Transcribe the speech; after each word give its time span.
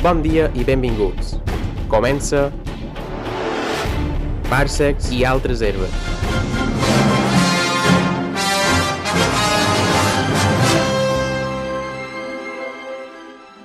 Bon 0.00 0.22
dia 0.24 0.46
i 0.56 0.62
benvinguts. 0.64 1.34
Comença 1.92 2.46
Parsecs 4.48 5.10
i 5.12 5.18
altres 5.28 5.60
herbes. 5.60 5.92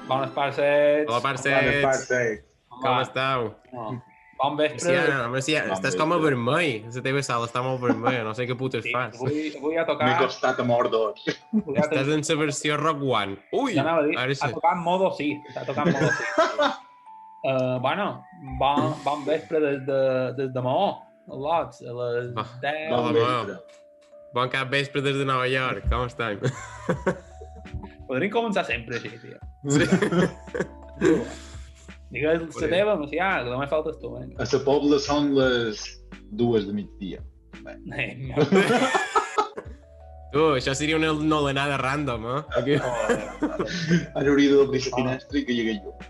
Bones 0.09 0.35
parcets. 0.35 1.07
Hola, 1.07 1.21
Parsecs. 1.23 1.79
Parsecs. 1.88 2.43
Com 2.81 2.99
esteu? 2.99 3.47
No. 3.71 3.88
Bon 4.38 4.57
vespre. 4.59 4.91
Marcià, 4.91 5.27
Marcià, 5.31 5.59
Bon 5.63 5.73
estàs 5.77 5.93
vespre. 5.93 6.02
com 6.02 6.11
a 6.11 6.17
vermell. 6.20 6.84
La 6.93 7.02
teva 7.05 7.21
sala 7.23 7.47
està 7.47 7.61
molt 7.63 7.79
vermella, 7.81 8.23
no 8.27 8.34
sé 8.35 8.43
què 8.49 8.57
putes 8.59 8.84
Sí, 8.84 8.91
fas. 8.91 9.15
avui, 9.15 9.45
avui 9.55 9.77
ha 9.77 9.85
M'he 9.85 9.88
tocat... 9.88 10.17
costat 10.25 10.59
a 10.59 10.65
Mordor. 10.67 11.13
Avui 11.55 11.77
ha 11.80 11.85
Estàs 11.85 12.11
en 12.11 12.25
la 12.27 12.35
versió 12.41 12.75
Rock 12.81 12.99
One. 13.02 13.38
Ui! 13.53 13.73
ja 13.77 13.81
anava 13.85 14.02
a 14.03 14.08
dir, 14.09 14.17
Ara 14.20 14.31
ha 14.35 14.35
sí. 14.35 14.52
tocat 14.58 14.77
modo 14.84 15.11
sí. 15.16 15.30
Ha 15.55 15.63
tocat 15.70 15.88
modo 15.88 16.09
sí. 16.11 16.23
uh, 17.48 17.80
bueno, 17.85 18.09
bon, 18.59 18.91
bon 19.05 19.23
vespre 19.25 19.61
des 19.63 19.80
de, 19.88 20.02
des 20.38 20.52
de 20.53 20.61
Maó. 20.67 21.02
A 21.31 21.33
lots, 21.47 21.80
a 21.81 21.95
les 22.02 22.33
Ah, 22.38 22.45
10. 22.61 22.91
Hola, 22.91 23.02
Bon 23.02 23.13
vespre. 23.16 23.58
Bon 24.36 24.49
cap 24.52 24.70
vespre 24.70 25.02
des 25.02 25.16
de 25.16 25.23
Nova 25.25 25.47
York. 25.47 25.88
Com 25.89 26.05
estem? 26.11 26.44
Podríem 28.05 28.30
començar 28.36 28.66
sempre 28.67 28.99
així, 28.99 29.16
tio. 29.23 29.39
Sí. 29.72 31.41
Digues 32.12 32.41
la 32.41 32.48
Podríem. 32.48 32.72
teva, 32.76 32.95
Macià, 33.02 33.30
que 33.44 33.50
només 33.54 33.70
faltes 33.70 33.98
tu, 34.02 34.12
vinga. 34.16 34.36
A 34.40 34.45
la 34.52 34.59
Pobla 34.66 35.00
són 35.00 35.32
les 35.38 35.82
dues 36.31 36.68
de 36.68 36.73
migdia. 36.73 37.22
Eh, 37.95 38.31
Tu, 40.36 40.41
això 40.58 40.73
seria 40.76 40.98
una 40.98 41.14
nolenada 41.16 41.78
random, 41.80 42.26
eh? 42.28 42.41
Aquí. 42.59 42.76
Joder. 42.84 43.20
Ara 44.20 44.28
hauria 44.34 44.52
d'obrir 44.52 44.81
la 44.84 44.95
finestra 44.97 45.39
i 45.39 45.44
que 45.47 45.53
hi 45.56 45.62
hagués 45.64 45.78
llum. 45.86 46.09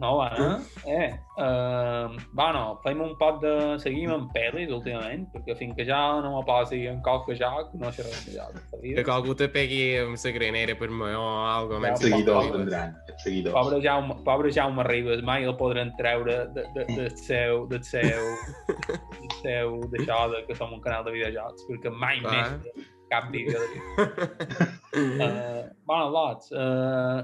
No, 0.00 0.14
va, 0.16 0.28
eh? 0.32 0.54
Eh, 0.88 1.08
uh, 1.44 2.14
bueno, 2.32 2.80
fem 2.84 3.00
un 3.04 3.10
pot 3.20 3.42
de... 3.42 3.50
Seguim 3.82 4.08
amb 4.14 4.30
pel·lis 4.32 4.70
últimament, 4.72 5.26
perquè 5.34 5.56
fins 5.58 5.76
que 5.76 5.84
ja 5.84 5.98
no 6.24 6.30
me 6.38 6.40
posi 6.48 6.86
en 6.88 7.02
qualque 7.04 7.36
joc, 7.36 7.74
no 7.76 7.90
xerrem 7.92 8.22
de 8.24 8.38
joc. 8.38 8.54
la 8.72 8.80
vida. 8.80 9.04
Que 9.04 9.12
algú 9.12 9.36
te 9.36 9.50
pegui 9.52 9.82
amb 10.00 10.16
la 10.16 10.32
granera 10.38 10.76
per 10.80 10.88
mi 10.88 11.12
o 11.12 11.26
algo. 11.44 11.76
Ja, 11.76 11.82
menys 11.84 12.00
Els 12.00 12.08
seguidors 12.08 12.46
que- 12.48 12.56
vendran. 12.56 12.96
Seguidors. 13.26 13.54
Pobre 13.58 13.82
Jaume, 13.84 14.16
pobre 14.24 14.52
Jaume 14.56 14.88
Ribas, 14.88 15.20
mai 15.22 15.44
el 15.44 15.56
podran 15.60 15.92
treure 16.00 16.46
de, 16.56 16.64
de, 16.78 16.86
del 16.94 17.10
seu, 17.20 17.66
del 17.68 17.84
seu, 17.84 18.24
del 19.20 19.34
seu, 19.42 19.76
d'això 19.92 20.22
de 20.32 20.46
que 20.48 20.56
som 20.56 20.72
un 20.72 20.80
canal 20.80 21.04
de 21.04 21.12
videojocs, 21.18 21.68
perquè 21.68 21.92
mai 21.92 22.22
Clar. 22.24 22.56
més 22.64 22.88
cap 23.12 23.28
vídeo. 23.34 23.60
Uh, 24.96 25.68
bueno, 25.84 26.08
lots. 26.08 26.48
Uh, 26.52 27.20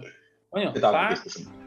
bueno, 0.53 0.75
Què 0.77 0.85
tal 0.85 0.93
fa, 1.01 1.66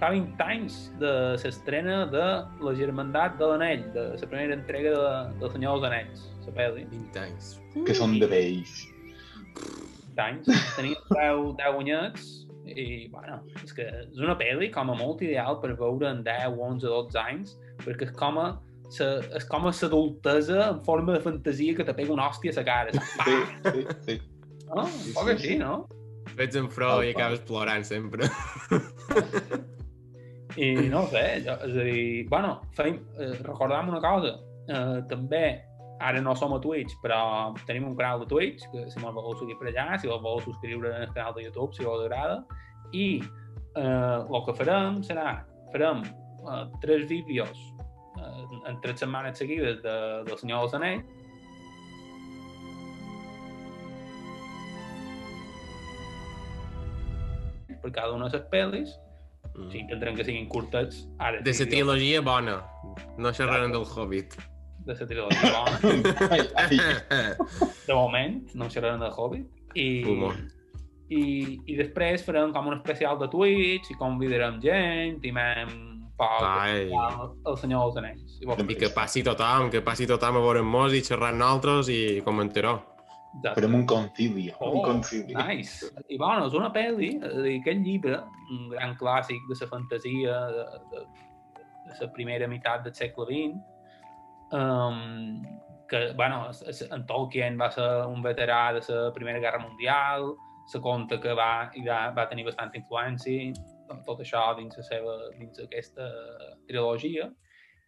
fa 0.00 0.10
20 0.12 0.42
anys 0.44 0.78
de 1.00 1.12
l'estrena 1.42 2.04
de 2.10 2.24
La 2.64 2.74
Germandat 2.78 3.38
de 3.40 3.50
l'Anell, 3.50 3.84
de 3.94 4.06
la 4.20 4.28
primera 4.30 4.56
entrega 4.56 4.94
de, 4.94 5.12
del 5.40 5.52
Senyor 5.54 5.78
dels 5.78 5.88
Anells, 5.90 6.24
la 6.46 6.56
pel·li. 6.58 6.86
20 6.92 7.22
anys. 7.22 7.52
Que 7.86 7.96
són 7.96 8.18
de 8.22 8.28
vells. 8.30 8.74
20 10.14 10.24
anys, 10.26 10.50
tenia 10.76 11.00
10, 11.10 11.54
10 11.60 11.80
anyets 11.82 12.28
i, 12.64 13.08
bueno, 13.12 13.40
és 13.60 13.74
que 13.76 13.86
és 14.04 14.20
una 14.22 14.36
pel·li 14.40 14.70
com 14.74 14.92
a 14.92 14.98
molt 14.98 15.24
ideal 15.26 15.58
per 15.62 15.74
veure 15.80 16.08
en 16.10 16.22
10, 16.26 16.54
11, 16.68 16.86
12 16.86 17.20
anys, 17.24 17.58
perquè 17.84 18.08
és 18.08 18.14
com 18.18 18.40
a 18.40 18.46
sa, 18.94 19.10
és 19.36 19.46
com 19.50 19.66
a 19.68 19.74
l'adultesa 19.74 20.70
en 20.70 20.80
forma 20.86 21.16
de 21.16 21.22
fantasia 21.24 21.74
que 21.76 21.86
te 21.86 21.96
pega 21.96 22.14
una 22.14 22.28
hòstia 22.30 22.54
a 22.54 22.60
la 22.60 22.66
cara. 22.70 23.04
Sí, 23.24 23.36
sí, 23.68 23.86
sí. 24.06 24.18
No? 24.64 24.86
Un 24.86 25.12
poc 25.14 25.28
sí, 25.28 25.36
així, 25.36 25.52
sí. 25.54 25.60
no? 25.60 25.84
Ets 26.34 26.56
en 26.58 26.70
Frodo 26.72 27.02
i 27.04 27.12
Tal 27.12 27.14
qual. 27.14 27.22
acabes 27.22 27.46
plorant 27.46 27.86
sempre. 27.86 28.30
I 30.56 30.74
no 30.88 31.06
sé, 31.10 31.42
jo- 31.44 31.58
és 31.66 31.76
a 31.76 31.84
dir, 31.84 32.28
bueno, 32.30 32.60
feim, 32.76 33.00
eh, 33.18 33.32
recordam 33.42 33.88
una 33.90 34.00
cosa, 34.00 34.36
eh, 34.68 35.00
també, 35.10 35.62
ara 36.00 36.20
no 36.20 36.34
som 36.36 36.52
a 36.54 36.60
Twitch, 36.60 36.94
però 37.02 37.54
tenim 37.66 37.88
un 37.88 37.96
canal 37.96 38.20
de 38.20 38.26
Twitch, 38.26 38.62
que 38.70 38.88
si 38.90 39.00
me'l 39.00 39.14
voleu 39.14 39.34
seguir 39.38 39.56
per 39.58 39.68
allà, 39.72 39.98
si 39.98 40.06
el 40.06 40.20
voleu 40.20 40.40
subscriure 40.44 40.92
al 40.94 41.12
canal 41.14 41.34
de 41.34 41.42
YouTube, 41.44 41.74
si 41.74 41.84
us 41.84 42.04
agrada, 42.04 42.44
i 42.92 43.22
eh, 43.76 44.18
el 44.30 44.44
que 44.46 44.54
farem 44.54 45.02
serà, 45.02 45.44
farem 45.72 46.04
eh, 46.04 46.64
tres 46.80 47.08
vídeos 47.08 47.58
eh, 48.20 48.70
en 48.70 48.80
tres 48.80 49.00
setmanes 49.00 49.38
seguides 49.38 49.82
de, 49.82 49.96
del 50.28 50.38
Senyor 50.38 50.60
dels 50.68 50.74
Anells, 50.74 51.04
per 57.82 57.90
cada 57.92 58.12
una 58.14 58.28
de 58.28 58.38
les 58.38 58.46
pel·lis, 58.52 58.94
sí, 59.70 59.78
intentarem 59.78 60.16
que 60.16 60.24
siguin 60.26 60.48
curtets, 60.48 61.08
ara 61.18 61.40
De 61.44 61.52
la 61.52 61.66
trilogia 61.70 62.20
bona. 62.20 62.62
No 63.18 63.32
xerrarem 63.32 63.72
del 63.72 63.84
Hobbit. 63.84 64.34
de 64.84 64.94
la 64.94 65.06
trilogia 65.06 65.52
bona. 65.52 65.78
De 67.86 67.94
moment, 67.94 68.42
no 68.54 68.68
xerrarem 68.70 69.00
del 69.00 69.12
Hobbit. 69.16 69.46
I, 69.74 70.04
Humor. 70.06 70.34
i, 71.10 71.58
I 71.66 71.76
després 71.76 72.22
farem 72.22 72.52
com 72.54 72.66
un 72.70 72.76
especial 72.78 73.18
de 73.18 73.26
Twitch 73.28 73.90
i 73.90 73.94
convidarem 73.98 74.60
gent 74.62 75.18
i 75.26 75.32
poc 76.16 76.42
Ai. 76.46 76.90
el, 76.94 77.30
el 77.46 77.56
Senyor 77.58 77.80
dels 77.88 77.96
Anells. 77.98 78.38
I, 78.40 78.46
I 78.72 78.76
que 78.78 78.88
passi 78.94 79.22
tothom, 79.26 79.70
que 79.70 79.80
passi 79.82 80.06
tothom 80.06 80.36
a 80.38 80.40
veure-nos 80.44 80.92
i 80.94 81.02
xerrar 81.02 81.32
nosaltres 81.34 81.88
i 81.90 82.20
comentar-ho. 82.26 82.76
Farem 83.42 83.74
un 83.74 83.84
concili. 83.86 84.48
Un 84.60 84.78
Oh, 84.78 84.82
concili. 84.82 85.34
nice. 85.34 85.90
I 86.08 86.16
bueno, 86.18 86.46
és 86.46 86.54
una 86.54 86.70
pel·li, 86.72 87.16
aquest 87.58 87.82
llibre, 87.82 88.20
un 88.50 88.68
gran 88.70 88.94
clàssic 89.00 89.42
de 89.48 89.56
la 89.60 89.68
fantasia 89.68 90.38
de, 90.54 90.64
de, 90.92 91.04
de 91.88 91.98
la 92.00 92.10
primera 92.12 92.48
meitat 92.48 92.84
del 92.84 92.94
segle 92.94 93.26
XX, 93.26 93.58
um, 94.52 95.42
que, 95.88 96.12
bueno, 96.16 96.50
en 96.90 97.06
Tolkien 97.06 97.58
va 97.60 97.70
ser 97.70 98.06
un 98.06 98.22
veterà 98.22 98.72
de 98.78 98.82
la 98.88 99.12
Primera 99.12 99.38
Guerra 99.38 99.58
Mundial, 99.58 100.34
se 100.66 100.80
conta 100.80 101.20
que 101.20 101.34
va, 101.36 101.70
va, 101.86 102.00
va 102.16 102.28
tenir 102.28 102.46
bastanta 102.46 102.78
influència, 102.78 103.52
tot 104.06 104.20
això 104.20 104.46
dins, 104.56 104.76
la 104.78 104.84
seva, 104.86 105.16
dins 105.38 105.58
aquesta 105.60 106.06
trilogia, 106.66 107.28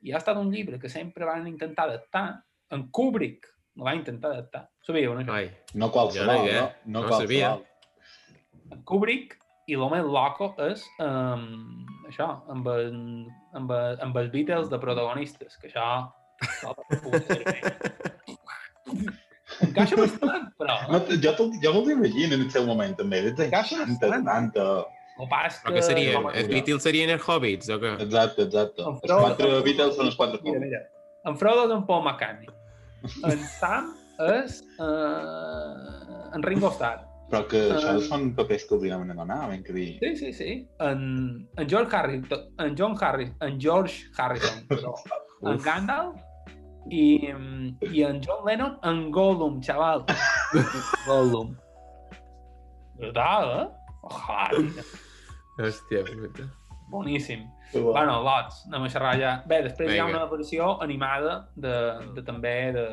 i 0.02 0.12
ha 0.12 0.18
estat 0.20 0.36
un 0.36 0.50
llibre 0.52 0.78
que 0.78 0.90
sempre 0.92 1.24
van 1.24 1.46
intentar 1.48 1.88
adaptar, 1.88 2.42
en 2.70 2.88
Kubrick 2.90 3.46
no 3.76 3.84
va 3.84 3.94
intentar 3.94 4.31
adaptar. 4.32 4.66
Sabíeu, 4.87 5.14
no? 5.14 5.32
Ai, 5.32 5.50
No 5.75 5.91
qualsevol, 5.92 6.26
no 6.26 6.44
no? 6.44 6.69
No, 6.87 7.00
No 7.03 7.09
sabia. 7.12 7.50
qualsevol. 7.56 8.82
Kubrick 8.88 9.37
i 9.70 9.76
més 9.91 10.04
loco 10.06 10.53
és 10.62 10.82
um, 11.03 11.47
això, 12.09 12.28
amb, 12.53 12.66
el, 12.70 12.91
amb, 13.59 13.70
el, 13.75 13.97
amb 14.06 14.16
els 14.22 14.31
Beatles 14.32 14.69
de 14.70 14.78
protagonistes, 14.82 15.56
que 15.60 15.69
això... 15.70 15.87
Encaixa 19.66 19.97
bastant, 19.97 20.48
però... 20.58 20.76
No, 20.91 20.98
jo, 21.22 21.32
jo 21.62 21.72
me'l 21.76 21.91
imagino 21.94 22.34
en 22.37 22.43
el 22.47 22.50
seu 22.53 22.66
moment, 22.69 22.94
també. 22.98 23.20
Encaixa 23.31 23.78
60, 23.84 24.10
bastant. 24.12 24.53
70... 24.53 24.69
El 25.16 25.28
pas 25.32 25.54
però 25.64 25.72
què 25.72 25.81
serien? 25.87 26.12
com 26.19 26.26
a- 26.28 26.32
Els 26.37 26.48
Beatles 26.50 26.82
serien 26.84 27.08
els 27.14 27.22
Hobbits, 27.25 27.70
o 27.72 27.78
què? 27.81 27.93
Exacte, 28.04 28.44
exacte. 28.50 28.82
El 28.84 28.98
Els 28.98 29.06
quatre 29.06 29.48
Beatles 29.64 29.94
són 29.97 30.10
els 30.10 30.19
quatre 30.19 30.41
Mira, 30.43 30.58
Beatles. 30.60 30.66
mira. 30.66 30.82
En 31.31 31.38
Frodo 31.41 31.62
és 31.64 31.72
en 31.75 31.87
Paul 31.88 32.03
McCartney. 32.04 32.50
En 33.24 33.38
Sam 33.58 33.92
és 34.26 34.62
uh, 34.78 36.30
en 36.34 36.42
Ringo 36.42 36.70
Starr. 36.72 37.02
Però 37.30 37.42
que 37.50 37.58
això 37.74 37.96
Ah. 37.96 38.02
són 38.06 38.28
papers 38.36 38.64
que 38.68 38.74
hauríem 38.76 39.02
de 39.08 39.14
donar, 39.18 39.48
ben 39.50 39.62
que 39.66 39.72
dir. 39.74 39.88
Sí, 39.98 40.12
sí, 40.16 40.32
sí. 40.32 40.50
En, 40.78 41.48
en 41.58 41.68
George 41.68 41.96
Harrison, 41.96 42.44
en 42.62 42.76
John 42.78 42.94
Harris, 43.00 43.32
en 43.42 43.58
George 43.60 44.06
Harrison, 44.16 44.62
perdó. 44.68 44.94
en. 45.42 45.58
Gandalf 45.64 46.16
i, 46.88 47.28
i 47.90 48.02
en 48.06 48.20
John 48.24 48.46
Lennon 48.46 48.78
en 48.84 49.10
Gollum, 49.10 49.60
xaval. 49.60 50.04
Gollum. 51.08 51.56
Brutal, 52.96 53.50
eh? 53.60 53.66
Ojalà. 54.06 54.87
Hòstia 55.58 56.04
puta. 56.06 56.46
Boníssim. 56.88 57.47
Que 57.73 57.81
bo. 57.81 57.93
Bueno, 57.93 58.21
lots, 58.23 58.62
anem 58.69 58.85
a 58.87 58.88
xerrar 58.93 59.17
ja. 59.19 59.33
Bé, 59.50 59.62
després 59.65 59.91
hi 59.93 59.99
ha 59.99 60.06
una 60.06 60.25
versió 60.31 60.77
animada 60.83 61.49
de, 61.56 61.75
de 62.15 62.23
també 62.23 62.73
de, 62.77 62.87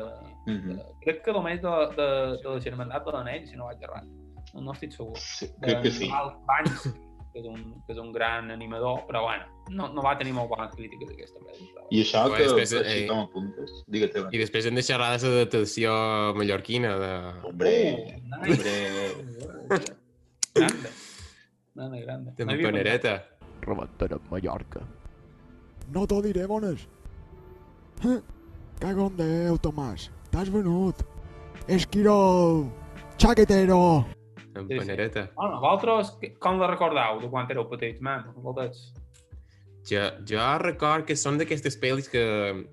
Mhm. 0.46 0.74
de... 0.76 0.82
Crec 1.04 1.22
que 1.24 1.32
només 1.32 1.62
de, 1.62 1.70
de, 1.96 2.06
de 2.42 2.48
la 2.50 2.60
Germandat 2.60 3.04
de 3.06 3.12
l'Anell, 3.14 3.46
si 3.48 3.56
no 3.56 3.64
vaig 3.70 3.80
errat. 3.82 4.04
No, 4.52 4.60
no 4.60 4.72
estic 4.74 4.92
segur. 4.92 5.16
Sí, 5.16 5.48
crec 5.62 5.80
que 5.82 5.90
sí. 5.90 6.08
Banks, 6.46 6.90
que 7.32 7.40
és, 7.40 7.46
un, 7.48 7.62
que 7.86 7.94
és 7.94 7.98
un 7.98 8.12
gran 8.12 8.50
animador, 8.52 9.00
però 9.08 9.22
bueno, 9.24 9.46
no, 9.70 9.88
no 9.94 10.02
va 10.04 10.12
tenir 10.18 10.34
molt 10.36 10.50
bones 10.52 10.74
crítiques 10.76 11.08
aquesta. 11.14 11.40
Però... 11.40 11.86
I 11.90 12.02
això 12.02 12.26
Bueno, 12.28 12.36
que, 12.36 12.44
després, 12.44 12.70
que 12.74 12.82
així 12.84 13.04
eh, 13.04 13.08
com 13.08 13.22
apuntes. 13.24 13.72
Digue-te. 13.88 14.26
I 14.36 14.38
després 14.44 14.66
hem 14.68 14.74
de 14.78 14.82
xerrar 14.86 15.08
de 15.16 15.28
l'adaptació 15.32 15.96
mallorquina 16.36 16.92
de... 16.98 17.12
Hombre, 17.48 17.74
Oh, 18.34 18.44
nice. 18.44 18.52
hombre. 18.52 19.94
Grande. 20.54 20.90
Grande, 21.74 22.00
grande. 22.02 22.32
de 22.36 22.44
No. 22.44 22.52
Rebentarem 23.62 24.20
Mallorca. 24.30 24.82
No 25.92 26.06
t'ho 26.06 26.20
diré, 26.24 26.46
bones. 26.46 26.88
Eh, 28.04 28.20
Cago 28.80 29.06
en 29.10 29.16
Déu, 29.16 29.58
Tomàs. 29.58 30.10
T'has 30.32 30.50
venut. 30.50 31.04
Esquirol. 31.68 32.66
Xaquetero. 33.20 34.04
En 34.54 34.68
Sí, 34.68 34.74
sí. 34.74 34.78
Panereta. 34.78 35.30
Bueno, 35.36 35.60
vosaltres, 35.60 36.12
com 36.38 36.60
la 36.60 36.68
recordeu 36.70 37.20
de 37.20 37.30
quan 37.30 37.48
éreu 37.50 37.66
petits, 37.70 38.00
man? 38.00 38.28
Vosaltres? 38.36 38.92
Jo, 39.84 40.04
jo 40.24 40.44
record 40.62 41.04
que 41.04 41.16
són 41.18 41.36
d'aquestes 41.36 41.74
pel·lis 41.76 42.06
que, 42.08 42.22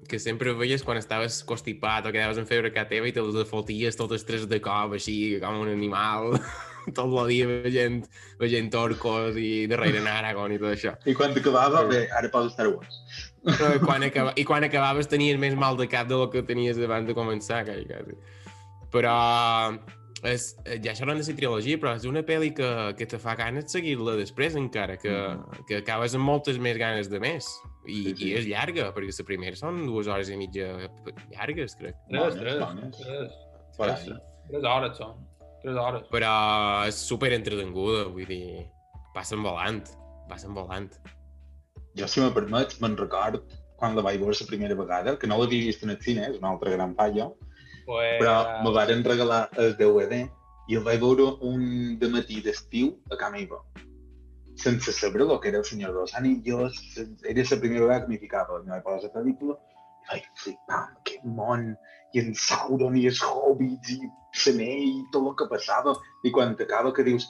que 0.08 0.20
sempre 0.22 0.54
veies 0.56 0.84
quan 0.86 0.96
estaves 0.96 1.42
constipat 1.44 2.06
o 2.08 2.12
quedaves 2.14 2.40
en 2.40 2.48
febre 2.48 2.72
a 2.72 2.76
casa 2.76 2.94
teva 2.94 3.10
i 3.10 3.12
te 3.12 3.20
les 3.26 3.50
foties 3.50 3.98
totes 4.00 4.24
tres 4.24 4.46
de 4.48 4.62
cop, 4.64 4.94
així 4.96 5.40
com 5.42 5.60
un 5.60 5.74
animal, 5.74 6.38
tot 6.98 7.08
el 7.08 7.32
dia 7.32 7.48
veient, 7.50 8.02
veient 8.42 8.74
orcos 8.78 9.38
i 9.40 9.68
darrere 9.72 10.02
en 10.02 10.10
Aragorn 10.12 10.56
i 10.56 10.60
tot 10.62 10.74
això. 10.74 10.96
I 11.06 11.16
quan 11.18 11.36
acabava, 11.38 11.86
bé, 11.90 12.06
ara 12.18 12.32
pots 12.34 12.54
estar 12.54 12.68
Wars. 12.72 13.00
Però 13.46 13.72
quan 13.86 14.06
acaba, 14.06 14.36
I 14.38 14.46
quan 14.46 14.66
acabaves 14.68 15.10
tenies 15.10 15.40
més 15.42 15.56
mal 15.58 15.80
de 15.80 15.88
cap 15.90 16.10
del 16.10 16.28
que 16.34 16.46
tenies 16.46 16.78
abans 16.82 17.10
de 17.10 17.18
començar, 17.18 17.64
quasi, 17.66 17.88
quasi. 17.90 18.20
Però 18.92 19.16
és, 20.28 20.52
ja 20.84 20.94
xerrant 20.98 21.18
de 21.18 21.26
la 21.26 21.36
trilogia, 21.38 21.80
però 21.82 21.96
és 21.98 22.06
una 22.10 22.22
pel·li 22.26 22.52
que, 22.58 22.70
que 22.98 23.08
te 23.10 23.18
fa 23.22 23.34
ganes 23.40 23.72
seguir-la 23.74 24.14
després 24.20 24.58
encara, 24.60 24.98
que, 25.02 25.16
que 25.70 25.80
acabes 25.82 26.16
amb 26.18 26.28
moltes 26.28 26.60
més 26.62 26.78
ganes 26.82 27.10
de 27.10 27.22
més. 27.24 27.50
I, 27.90 27.96
Sí, 28.02 28.14
sí. 28.14 28.28
i 28.28 28.34
és 28.38 28.46
llarga, 28.46 28.92
perquè 28.94 29.16
la 29.18 29.26
primera 29.26 29.58
són 29.58 29.82
dues 29.88 30.10
hores 30.12 30.30
i 30.30 30.38
mitja 30.38 30.68
llargues, 31.32 31.74
crec. 31.80 31.98
Tres, 32.12 32.38
tres, 32.38 32.62
tres, 33.00 33.40
ahí. 33.80 33.96
sí. 34.06 34.18
tres 34.52 34.68
hores 34.70 35.00
són. 35.02 35.18
Tres 35.62 35.78
hores. 35.78 36.06
Però 36.14 36.36
és 36.90 37.00
super 37.12 37.32
entretenguda, 37.36 38.06
vull 38.10 38.30
dir, 38.30 38.68
passen 39.16 39.44
volant, 39.46 39.84
passen 40.30 40.56
volant. 40.58 40.90
Jo, 42.00 42.08
si 42.08 42.22
me 42.24 42.32
permets, 42.34 42.80
me'n 42.82 42.98
record 42.98 43.44
quan 43.82 43.96
la 43.98 44.04
vaig 44.06 44.20
veure 44.22 44.38
la 44.38 44.48
primera 44.50 44.78
vegada, 44.78 45.16
que 45.18 45.28
no 45.30 45.38
l'havia 45.40 45.68
vist 45.68 45.84
en 45.84 45.94
el 45.94 46.02
cine, 46.02 46.28
és 46.30 46.38
una 46.38 46.54
altra 46.54 46.74
gran 46.74 46.94
falla, 46.98 47.32
Pues, 47.86 48.20
però 48.22 48.62
me 48.64 48.72
varen 48.72 49.04
regalar 49.04 49.50
el 49.58 49.74
DVD 49.80 50.22
i 50.70 50.78
el 50.78 50.84
vaig 50.86 51.02
veure 51.02 51.26
un 51.50 51.98
de 52.00 52.10
matí 52.14 52.42
d'estiu 52.46 52.94
a 53.10 53.18
casa 53.18 53.34
meva. 53.34 53.62
Sense 54.62 54.94
saber 54.94 55.24
el 55.26 55.34
que 55.42 55.50
era 55.50 55.60
el 55.60 55.66
Senyor 55.66 55.96
dels 55.96 56.14
Anillos, 56.16 56.78
era 57.26 57.44
la 57.50 57.60
primera 57.64 57.86
vegada 57.86 58.04
que 58.04 58.12
m'hi 58.12 58.20
ficava, 58.22 58.60
no 58.62 58.76
vaig 58.76 58.86
posar 58.86 59.10
la 59.10 59.14
pel·lícula, 59.18 59.58
i 60.06 60.12
vaig 60.12 60.30
flipar 60.44 60.84
aquest 61.00 61.26
món, 61.40 61.72
i 62.14 62.22
en 62.24 62.34
Sauron, 62.36 62.98
i 63.00 63.08
els 63.10 63.22
hobbits, 63.24 63.94
i 63.96 64.00
l'anell, 64.46 64.88
i 64.88 65.06
tot 65.14 65.30
el 65.30 65.38
que 65.40 65.48
passava, 65.52 65.96
i 66.24 66.32
quan 66.36 66.56
t'acaba 66.60 66.94
que 66.96 67.06
dius, 67.08 67.30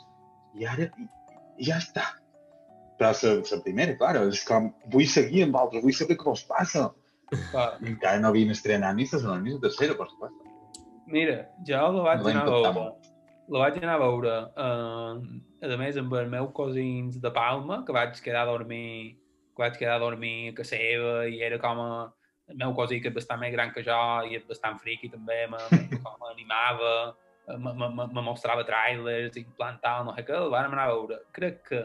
i 0.58 0.68
ara, 0.70 0.88
i, 0.98 1.08
i 1.62 1.70
ja 1.70 1.80
està. 1.82 2.08
Però 3.00 3.12
la, 3.18 3.34
la 3.50 3.62
primera, 3.66 3.98
clar, 3.98 4.16
és 4.30 4.44
com, 4.46 4.72
vull 4.94 5.08
seguir 5.10 5.46
amb 5.48 5.58
altres, 5.62 5.84
vull 5.86 5.96
saber 5.98 6.18
què 6.20 6.30
vos 6.30 6.44
passa. 6.50 6.90
I 7.32 7.88
encara 7.94 8.20
no 8.22 8.30
havien 8.30 8.52
estrenat 8.54 8.98
ni 8.98 9.08
la 9.08 9.18
segona 9.18 9.42
ni 9.42 9.56
la 9.56 9.64
tercera, 9.64 9.96
per 9.98 10.10
supuesto. 10.12 10.50
Mira, 11.12 11.38
jo 11.68 11.80
la 11.96 12.04
vaig 12.06 12.22
va 12.26 12.34
anar 12.34 12.44
a 12.46 12.60
veure. 12.76 12.90
La 13.52 13.64
vaig 13.64 13.78
anar 13.82 13.96
a 13.98 14.02
veure, 14.04 14.36
eh, 14.64 15.72
a 15.74 15.78
més, 15.80 15.98
amb 16.00 16.14
els 16.16 16.30
meus 16.32 16.52
cosins 16.56 17.18
de 17.24 17.32
Palma, 17.36 17.82
que 17.88 17.96
vaig 17.96 18.20
quedar 18.24 18.46
a 18.46 18.52
dormir, 18.52 19.18
que 19.56 19.64
vaig 19.66 19.80
quedar 19.80 19.98
a 19.98 20.04
dormir 20.04 20.52
a 20.52 20.54
casa 20.60 20.78
seva, 20.78 21.16
i 21.28 21.42
era 21.44 21.58
com 21.60 21.82
a, 21.84 21.90
el 22.52 22.60
meu 22.60 22.76
cosí, 22.76 23.00
que 23.02 23.10
és 23.12 23.16
bastant 23.16 23.40
més 23.42 23.54
gran 23.54 23.72
que 23.74 23.84
jo, 23.88 23.98
i 24.28 24.38
és 24.38 24.46
bastant 24.48 24.78
friqui 24.82 25.10
també, 25.12 25.46
m'animava, 25.48 26.94
me, 27.58 28.22
mostrava 28.22 28.66
trailers, 28.68 29.38
i 29.40 29.46
plan 29.58 29.80
tal, 29.84 30.06
no 30.08 30.16
sé 30.18 30.26
què, 30.28 30.38
el 30.38 30.52
vam 30.54 30.72
anar 30.72 30.88
a 30.88 30.94
veure. 30.94 31.22
Crec 31.36 31.62
que 31.70 31.82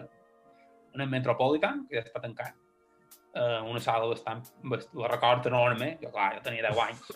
en 0.97 1.05
el 1.05 1.13
Metropolitan, 1.13 1.85
que 1.89 2.01
ja 2.01 2.05
està 2.05 2.23
tancant, 2.25 2.57
eh, 3.37 3.61
una 3.71 3.83
sala 3.83 4.09
bastant, 4.11 4.43
bast 4.73 4.95
la 4.97 5.13
record 5.13 5.47
enorme, 5.53 5.95
jo 6.03 6.11
clar, 6.15 6.33
jo 6.39 6.45
tenia 6.49 6.67
10 6.69 6.83
anys, 6.87 7.15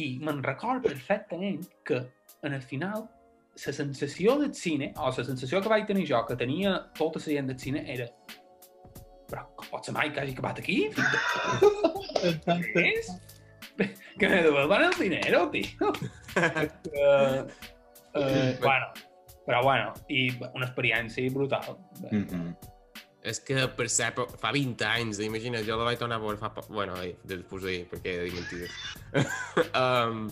i 0.00 0.10
me'n 0.24 0.42
record 0.44 0.84
perfectament 0.86 1.64
que 1.84 2.02
en 2.46 2.54
el 2.56 2.62
final 2.62 3.04
la 3.66 3.72
sensació 3.76 4.38
del 4.40 4.54
cine, 4.54 4.92
o 4.96 5.10
la 5.10 5.26
sensació 5.26 5.60
que 5.60 5.72
vaig 5.72 5.86
tenir 5.88 6.06
jo, 6.08 6.22
que 6.26 6.38
tenia 6.40 6.76
tota 6.96 7.20
la 7.20 7.26
gent 7.26 7.50
del 7.50 7.58
cine, 7.60 7.84
era 7.92 8.06
pot 9.70 9.86
ser 9.86 9.94
mai 9.96 10.10
que 10.12 10.22
hagi 10.22 10.34
acabat 10.36 10.58
aquí? 10.62 10.78
És? 12.80 13.12
Que 14.18 14.28
me 14.28 14.42
devuelvan 14.44 14.88
el 14.90 14.96
dinero, 14.98 15.46
tio. 15.50 15.92
uh, 16.36 17.46
uh, 18.20 18.50
bueno, 18.60 18.90
però 19.46 19.62
bueno, 19.62 19.94
i 20.08 20.28
una 20.52 20.66
experiència 20.66 21.30
brutal. 21.32 21.78
Mm 22.10 22.26
-hmm. 22.26 22.54
És 23.22 23.40
que 23.40 23.66
per 23.76 23.88
ser, 23.92 24.14
fa 24.40 24.52
20 24.52 24.84
anys, 24.84 25.18
imagina't, 25.20 25.66
jo 25.66 25.76
la 25.76 25.84
vaig 25.84 25.98
tornar 25.98 26.16
a 26.16 26.22
veure 26.22 26.38
fa... 26.38 26.52
Bueno, 26.68 26.94
eh, 27.02 27.16
després 27.24 27.62
d'ahir, 27.62 27.82
perquè 27.90 28.14
he 28.14 28.18
de 28.18 28.24
dir 28.24 28.34
mentides. 28.38 28.70
um, 29.82 30.30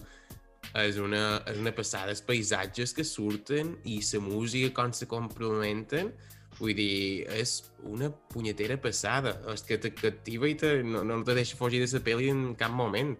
és, 0.74 0.96
una, 0.96 1.42
és 1.46 1.58
una 1.58 1.72
passada, 1.76 2.14
els 2.14 2.22
paisatges 2.24 2.94
que 2.96 3.04
surten 3.04 3.76
i 3.84 4.00
la 4.00 4.20
música 4.20 4.72
com 4.82 4.92
se 4.92 5.06
complementen, 5.06 6.12
vull 6.58 6.74
dir, 6.76 7.26
és 7.38 7.58
una 7.86 8.10
punyetera 8.32 8.78
passada. 8.82 9.36
És 9.52 9.64
que 9.66 9.78
te 9.80 9.92
captiva 9.94 10.48
i 10.50 10.56
te, 10.58 10.78
no, 10.84 11.04
no 11.06 11.20
te 11.26 11.36
deixa 11.38 11.58
fugir 11.58 11.82
de 11.84 11.90
la 11.92 12.04
pel·li 12.04 12.32
en 12.34 12.48
cap 12.58 12.74
moment. 12.74 13.14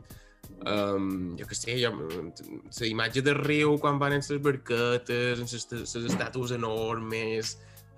Um, 0.59 1.37
jo 1.39 1.47
què 1.47 1.55
sé, 1.55 1.75
jo, 1.79 1.93
la 1.95 2.89
imatge 2.89 3.23
del 3.23 3.37
riu 3.39 3.77
quan 3.79 3.99
van 4.01 4.17
en 4.17 4.25
les 4.25 4.43
barquetes, 4.43 5.43
en 5.43 5.51
les 5.51 6.09
estàtues 6.11 6.55
enormes, 6.57 7.53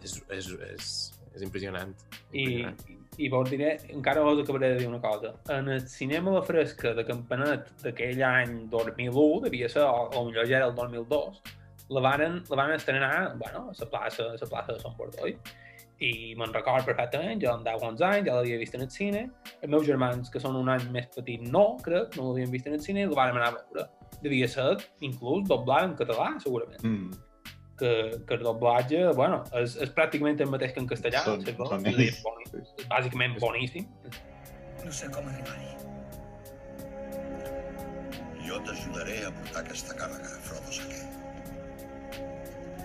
és, 0.04 0.16
és, 0.28 0.50
és, 0.74 0.90
és 1.36 1.44
impressionant. 1.46 1.94
I, 2.32 2.42
impressionant. 2.42 2.98
i 3.16 3.30
vos 3.32 3.48
diré, 3.48 3.70
encara 3.94 4.24
vos 4.26 4.42
acabaré 4.42 4.74
de 4.74 4.82
dir 4.82 4.90
una 4.90 5.00
cosa. 5.00 5.32
En 5.56 5.70
el 5.72 5.86
cinema 5.88 6.34
La 6.36 6.42
Fresca 6.44 6.92
de 6.96 7.06
Campanet 7.08 7.70
d'aquell 7.84 8.20
any 8.28 8.58
2001, 8.72 9.40
devia 9.46 9.70
ser, 9.72 9.86
o 9.86 10.26
millor 10.26 10.50
ja 10.50 10.60
era 10.60 10.68
el 10.68 10.76
2002, 10.76 11.40
la 11.90 12.00
varen, 12.04 12.42
la 12.48 12.56
van 12.56 12.72
estrenar 12.76 13.36
bueno, 13.36 13.70
a 13.70 13.74
la 13.78 13.90
plaça, 13.90 14.30
a 14.30 14.38
la 14.38 14.48
plaça 14.52 14.72
de 14.76 14.80
Sant 14.82 14.96
Bordoi. 14.96 15.36
I 16.00 16.34
me'n 16.38 16.52
record 16.54 16.86
perfectament, 16.88 17.42
jo 17.42 17.50
amb 17.52 17.66
10 17.66 17.82
11 17.90 18.04
anys, 18.06 18.28
ja 18.28 18.36
l'havia 18.38 18.56
vist 18.60 18.76
en 18.78 18.86
el 18.86 18.90
cine. 18.90 19.24
Els 19.60 19.68
meus 19.72 19.84
germans, 19.86 20.30
que 20.32 20.40
són 20.40 20.56
un 20.56 20.70
any 20.72 20.86
més 20.94 21.10
petits, 21.12 21.50
no, 21.52 21.76
crec, 21.84 22.16
no 22.16 22.30
l'havien 22.30 22.50
vist 22.54 22.70
en 22.70 22.78
el 22.78 22.80
cine, 22.80 23.04
la 23.10 23.18
vàrem 23.18 23.36
anar 23.40 23.50
a 23.50 23.56
veure. 23.58 23.84
Devia 24.22 24.48
ser, 24.48 24.78
inclús, 25.04 25.44
doblat 25.48 25.90
en 25.90 25.98
català, 25.98 26.30
segurament. 26.40 26.80
Mm. 26.86 27.10
Que, 27.80 27.92
que 28.28 28.34
el 28.38 28.42
doblatge, 28.44 29.02
bueno, 29.16 29.42
és, 29.60 29.76
és 29.80 29.92
pràcticament 29.96 30.40
el 30.40 30.50
mateix 30.52 30.72
que 30.76 30.80
en 30.84 30.88
castellà. 30.88 31.22
Són- 31.26 31.44
sí, 31.44 31.54
són 31.58 31.86
és, 31.88 32.00
és 32.80 32.88
bàsicament 32.88 33.36
boníssim. 33.40 33.86
No 34.84 34.92
sé 34.92 35.08
com 35.12 35.28
arribar-hi. 35.28 35.68
Jo 38.48 38.58
t'ajudaré 38.64 39.20
a 39.28 39.30
portar 39.36 39.64
aquesta 39.66 39.96
càrrega, 40.00 40.36
Frodo 40.48 40.72
Saquer. 40.72 41.09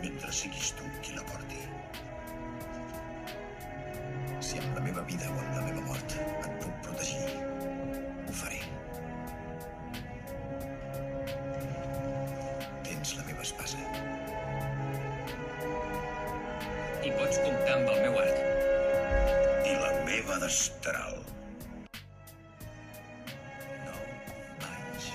Mentre 0.01 0.31
siguis 0.31 0.71
tu 0.77 0.87
qui 1.01 1.15
la 1.15 1.23
porti. 1.29 1.61
Si 4.45 4.59
amb 4.61 4.77
la 4.77 4.83
meva 4.85 5.01
vida 5.09 5.29
o 5.31 5.37
amb 5.41 5.55
la 5.57 5.63
meva 5.65 5.81
mort 5.87 6.15
et 6.19 6.57
puc 6.61 6.75
protegir, 6.85 7.39
ho 8.27 8.35
faré. 8.41 8.59
Tens 12.85 13.15
la 13.19 13.25
meva 13.29 13.45
espasa. 13.47 13.81
I 17.05 17.13
pots 17.17 17.41
comptar 17.41 17.73
amb 17.79 17.89
el 17.95 18.03
meu 18.05 18.19
arc. 18.21 18.43
I 19.65 19.73
la 19.81 19.91
meva 20.09 20.37
destral. 20.43 21.19
Nou 23.87 24.05
anys. 24.69 25.11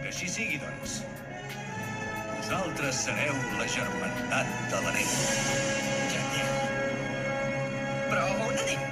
Que 0.00 0.08
així 0.12 0.30
sigui, 0.38 0.62
doncs. 0.62 1.02
Vosaltres 2.44 2.98
sereu 3.06 3.32
la 3.56 3.64
germandat 3.72 4.48
de 4.68 4.80
l'anell. 4.84 5.12
Genial. 6.12 6.50
Però 8.10 8.24
on 8.34 8.58
anem? 8.60 8.82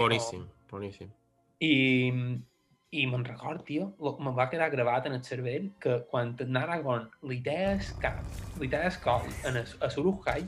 Boníssim, 0.00 0.42
boníssim. 0.72 1.12
I, 1.62 1.70
i 2.90 3.04
me'n 3.06 3.22
record, 3.28 3.62
tio, 3.68 3.92
lo- 4.02 4.16
me'n 4.18 4.34
va 4.34 4.48
quedar 4.50 4.66
gravat 4.74 5.06
en 5.06 5.14
el 5.14 5.22
cervell 5.22 5.68
que 5.78 6.00
quan 6.10 6.34
en 6.42 6.58
Aragorn 6.58 7.06
li 7.30 7.38
deia 7.46 7.76
cap, 8.02 8.18
li 8.58 8.66
deia 8.74 8.90
coll 9.04 9.30
en 9.46 9.60
el, 9.62 9.70
a 9.78 9.88
Surukai, 9.94 10.42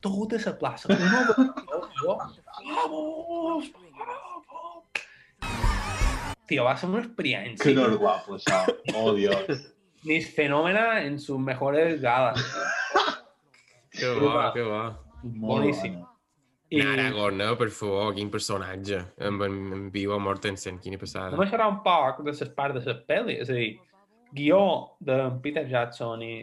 tota 0.00 0.38
la 0.46 0.54
plaça, 0.62 0.86
una 0.94 1.24
ovació, 1.26 1.90
jo, 1.98 2.14
vamos, 2.14 3.72
vamos. 3.74 4.92
Tio, 6.46 6.62
va 6.62 6.76
ser 6.78 6.88
una 6.94 7.00
Que 7.02 7.08
experiència. 7.10 7.74
no 7.74 7.88
és 7.90 7.98
guapo, 7.98 8.38
això. 8.38 8.62
Oh, 8.94 9.10
Dios. 9.18 9.72
Mis 10.06 10.28
fenómena 10.34 11.02
en 11.02 11.18
sus 11.18 11.38
mejores 11.38 12.00
bo, 14.20 14.52
que 14.54 14.62
bo. 14.62 14.82
Molt 15.22 15.62
Boníssim. 15.64 15.94
bona. 15.98 16.12
I 16.68 16.80
Aragorn, 16.82 17.40
eh, 17.40 17.52
per 17.56 17.68
favor, 17.70 18.12
quin 18.14 18.30
personatge. 18.30 18.98
Amb 19.22 19.42
en, 19.46 19.58
en 19.72 19.84
Viggo 19.94 20.18
Mortensen, 20.18 20.80
quina 20.82 20.98
passada. 20.98 21.36
A 21.38 21.46
xerrar 21.50 21.68
un 21.70 21.78
poc 21.84 22.24
de 22.26 22.32
les 22.34 22.50
parts 22.56 22.74
de 22.74 22.82
les 22.90 23.04
pel·lis, 23.06 23.38
és 23.44 23.50
a 23.50 23.54
dir, 23.54 23.68
guió 24.34 24.58
de 25.00 25.16
Peter 25.44 25.62
Jackson 25.70 26.22
i, 26.26 26.34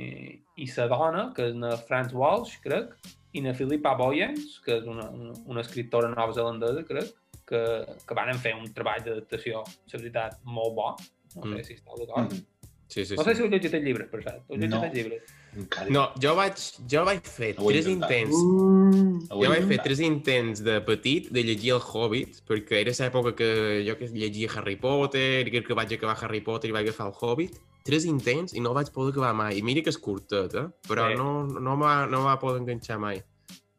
i 0.64 0.68
sa 0.72 0.88
dona, 0.88 1.28
que 1.36 1.50
és 1.52 1.56
na 1.60 1.74
Franz 1.90 2.14
Walsh, 2.16 2.56
crec, 2.64 2.96
i 3.36 3.42
na 3.44 3.52
Philippa 3.58 3.96
Boyens, 4.00 4.62
que 4.64 4.78
és 4.80 4.88
una, 4.88 5.10
una, 5.12 5.36
una 5.46 5.62
escriptora 5.62 6.08
nova-zelandesa, 6.14 6.86
crec, 6.88 7.12
que, 7.46 7.62
que 8.08 8.16
van 8.16 8.32
fer 8.40 8.56
un 8.56 8.72
treball 8.74 9.04
d'adaptació, 9.04 9.64
la 9.92 10.00
veritat, 10.00 10.40
molt 10.46 10.76
bo. 10.80 10.94
No 11.36 11.50
sé 11.50 11.60
Mm. 11.60 11.64
si 11.68 11.74
esteu 11.74 11.96
d'acord. 12.00 12.32
Mhm. 12.32 12.63
Sí, 12.88 13.06
sí, 13.06 13.16
No 13.16 13.24
sé 13.24 13.32
sí. 13.32 13.36
si 13.38 13.44
heu 13.44 13.50
llegit 13.50 13.74
el 13.74 13.84
llibre, 13.84 14.06
per 14.12 14.22
cert. 14.24 14.44
Heu 14.50 14.58
llegit 14.58 14.70
No. 14.76 14.84
el 14.84 14.92
llibre. 14.94 15.22
Encara... 15.56 15.90
No, 15.90 16.04
jo 16.22 16.34
vaig, 16.36 16.58
jo 16.90 17.04
vaig 17.06 17.22
fer 17.30 17.52
Ho 17.60 17.70
he 17.70 17.74
tres 17.76 17.86
intentat. 17.88 18.12
intents 18.12 19.30
he 19.30 19.44
Jo 19.44 19.50
vaig 19.52 19.68
fer 19.70 19.78
tres 19.84 20.00
intents 20.02 20.64
de 20.66 20.80
petit 20.82 21.28
de 21.32 21.44
llegir 21.44 21.74
el 21.76 21.82
Hobbit, 21.82 22.40
perquè 22.48 22.80
era 22.82 22.92
l'època 22.92 23.36
que 23.36 23.84
jo 23.88 23.96
que 23.98 24.08
llegia 24.10 24.50
Harry 24.56 24.76
Potter, 24.76 25.48
i 25.48 25.52
crec 25.52 25.68
que 25.68 25.74
vaig 25.78 25.94
acabar 25.94 26.18
Harry 26.24 26.42
Potter 26.42 26.70
i 26.70 26.74
vaig 26.74 26.88
agafar 26.90 27.08
el 27.08 27.14
Hobbit. 27.20 27.60
Tres 27.86 28.06
intents 28.06 28.54
i 28.56 28.62
no 28.62 28.74
vaig 28.74 28.90
poder 28.92 29.12
acabar 29.12 29.34
mai. 29.36 29.58
I 29.60 29.62
mira 29.62 29.82
que 29.84 29.90
és 29.92 29.98
curtet, 30.00 30.54
eh? 30.56 30.68
Però 30.88 31.10
Sí. 31.12 31.18
no, 31.18 31.44
no, 31.46 31.78
va, 31.78 32.06
no 32.08 32.24
va 32.24 32.40
poder 32.40 32.62
enganxar 32.62 32.98
mai. 33.00 33.22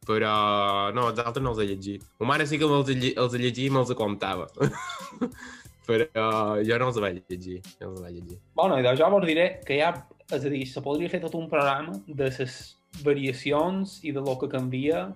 Però 0.06 0.92
no, 0.92 1.08
els 1.08 1.18
altres 1.18 1.42
no 1.42 1.50
els 1.54 1.58
he 1.60 1.66
llegit. 1.66 2.02
Ma 2.20 2.26
mare 2.34 2.46
sí 2.46 2.58
que 2.58 2.66
me'ls 2.68 2.88
els 3.16 3.34
he 3.34 3.38
llegit 3.38 3.66
i 3.66 3.70
me'ls 3.70 3.94
comptava. 3.96 4.46
Però 5.86 6.62
jo 6.64 6.78
no 6.80 6.88
els 6.90 7.00
vaig 7.02 7.20
llegir. 7.28 7.60
No 7.80 7.92
els 7.92 8.00
vaig 8.04 8.16
llegir. 8.16 8.38
Bueno, 8.56 8.78
i 8.78 8.96
jo 8.96 9.10
vos 9.12 9.26
diré 9.28 9.48
que 9.66 9.80
ha, 9.84 9.92
és 10.30 10.40
a 10.40 10.52
dir, 10.52 10.64
se 10.70 10.82
podria 10.84 11.12
fer 11.12 11.20
tot 11.24 11.36
un 11.38 11.50
programa 11.52 11.98
de 12.06 12.30
les 12.30 12.58
variacions 13.04 13.98
i 14.06 14.12
de 14.14 14.22
lo 14.22 14.36
que 14.40 14.48
canvia 14.48 15.08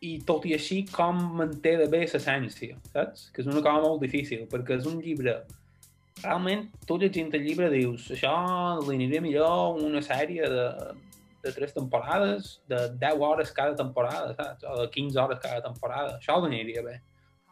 i 0.00 0.16
tot 0.26 0.46
i 0.48 0.54
així 0.56 0.82
com 0.88 1.18
manté 1.38 1.76
de 1.76 1.86
bé 1.92 2.02
l'essència, 2.06 2.78
saps? 2.92 3.28
Que 3.34 3.42
és 3.42 3.50
una 3.50 3.60
cosa 3.60 3.84
molt 3.84 4.00
difícil, 4.02 4.46
perquè 4.50 4.78
és 4.80 4.88
un 4.88 5.00
llibre 5.04 5.42
realment, 6.20 6.66
tu 6.88 6.96
llegint 7.00 7.30
el 7.36 7.44
llibre 7.46 7.70
dius 7.72 8.10
això 8.12 8.32
li 8.84 8.96
aniria 8.96 9.22
millor 9.24 9.78
una 9.80 10.02
sèrie 10.04 10.48
de, 10.52 10.66
de 11.44 11.52
tres 11.56 11.72
temporades, 11.76 12.58
de 12.68 12.80
10 13.00 13.22
hores 13.28 13.52
cada 13.56 13.76
temporada, 13.76 14.34
saps? 14.36 14.64
O 14.64 14.76
de 14.82 14.88
15 14.92 15.20
hores 15.20 15.40
cada 15.42 15.62
temporada. 15.64 16.18
Això 16.18 16.36
li 16.40 16.50
aniria 16.52 16.84
bé. 16.84 16.98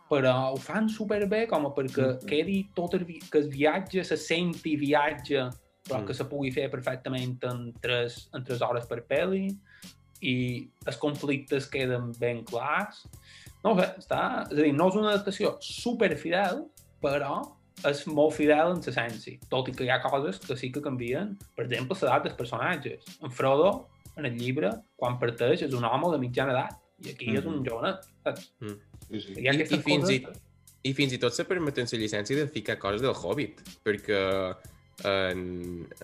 Però 0.08 0.52
ho 0.54 0.56
fan 0.56 0.88
superbé 0.88 1.46
com 1.46 1.66
a 1.66 1.70
perquè 1.76 2.18
quedi 2.26 2.62
tot 2.74 2.94
el, 2.94 3.04
vi- 3.04 3.20
que 3.30 3.38
el 3.42 3.48
viatge 3.52 4.04
se 4.04 4.16
senti 4.16 4.76
viatge, 4.76 5.50
però 5.88 6.00
Mm. 6.02 6.06
que 6.06 6.14
se 6.14 6.24
pugui 6.24 6.50
fer 6.52 6.70
perfectament 6.70 7.44
en 7.44 7.72
tres, 7.80 8.28
en 8.34 8.44
tres 8.44 8.60
hores 8.62 8.86
per 8.86 9.02
pel·li 9.08 9.50
i 10.22 10.68
els 10.86 10.96
conflictes 10.96 11.66
queden 11.68 12.12
ben 12.18 12.42
clars. 12.44 13.06
No 13.64 13.74
sé, 13.78 13.86
està... 13.98 14.46
És 14.50 14.58
a 14.58 14.62
dir, 14.62 14.72
no 14.72 14.88
és 14.88 14.94
una 14.96 15.12
adaptació 15.12 15.56
superfidel, 15.60 16.64
però 17.02 17.40
és 17.86 18.06
molt 18.10 18.34
fidel 18.34 18.72
en 18.74 18.80
l'essència, 18.82 19.38
tot 19.48 19.68
i 19.68 19.72
que 19.72 19.84
hi 19.84 19.90
ha 19.90 20.00
coses 20.02 20.38
que 20.42 20.56
sí 20.56 20.72
que 20.72 20.82
canvien. 20.82 21.36
Per 21.54 21.64
exemple, 21.66 21.96
l'edat 22.00 22.24
dels 22.24 22.34
personatges. 22.36 23.04
En 23.22 23.30
Frodo, 23.30 23.88
en 24.16 24.26
el 24.26 24.36
llibre, 24.36 24.72
quan 24.96 25.18
parteix, 25.18 25.62
és 25.62 25.74
un 25.74 25.84
home 25.84 26.10
de 26.10 26.18
mitjana 26.18 26.52
edat, 26.56 26.74
i 27.06 27.10
aquí 27.12 27.36
és 27.36 27.44
un 27.46 27.60
Mhm. 27.60 27.64
jovenet. 27.68 28.04
saps? 28.24 28.52
Sí, 29.10 29.34
I- 29.36 29.48
i 29.48 29.64
fins 29.82 30.10
i- 30.10 30.20
coses... 30.22 30.44
I 30.86 30.92
fins 30.94 31.12
i 31.12 31.18
tot 31.18 31.34
se 31.34 31.42
permeten 31.44 31.88
la 31.90 31.98
llicència 31.98 32.36
de 32.38 32.46
ficar 32.48 32.76
coses 32.78 33.02
del 33.02 33.10
Hobbit, 33.10 33.58
perquè 33.84 34.20
en, 35.04 35.40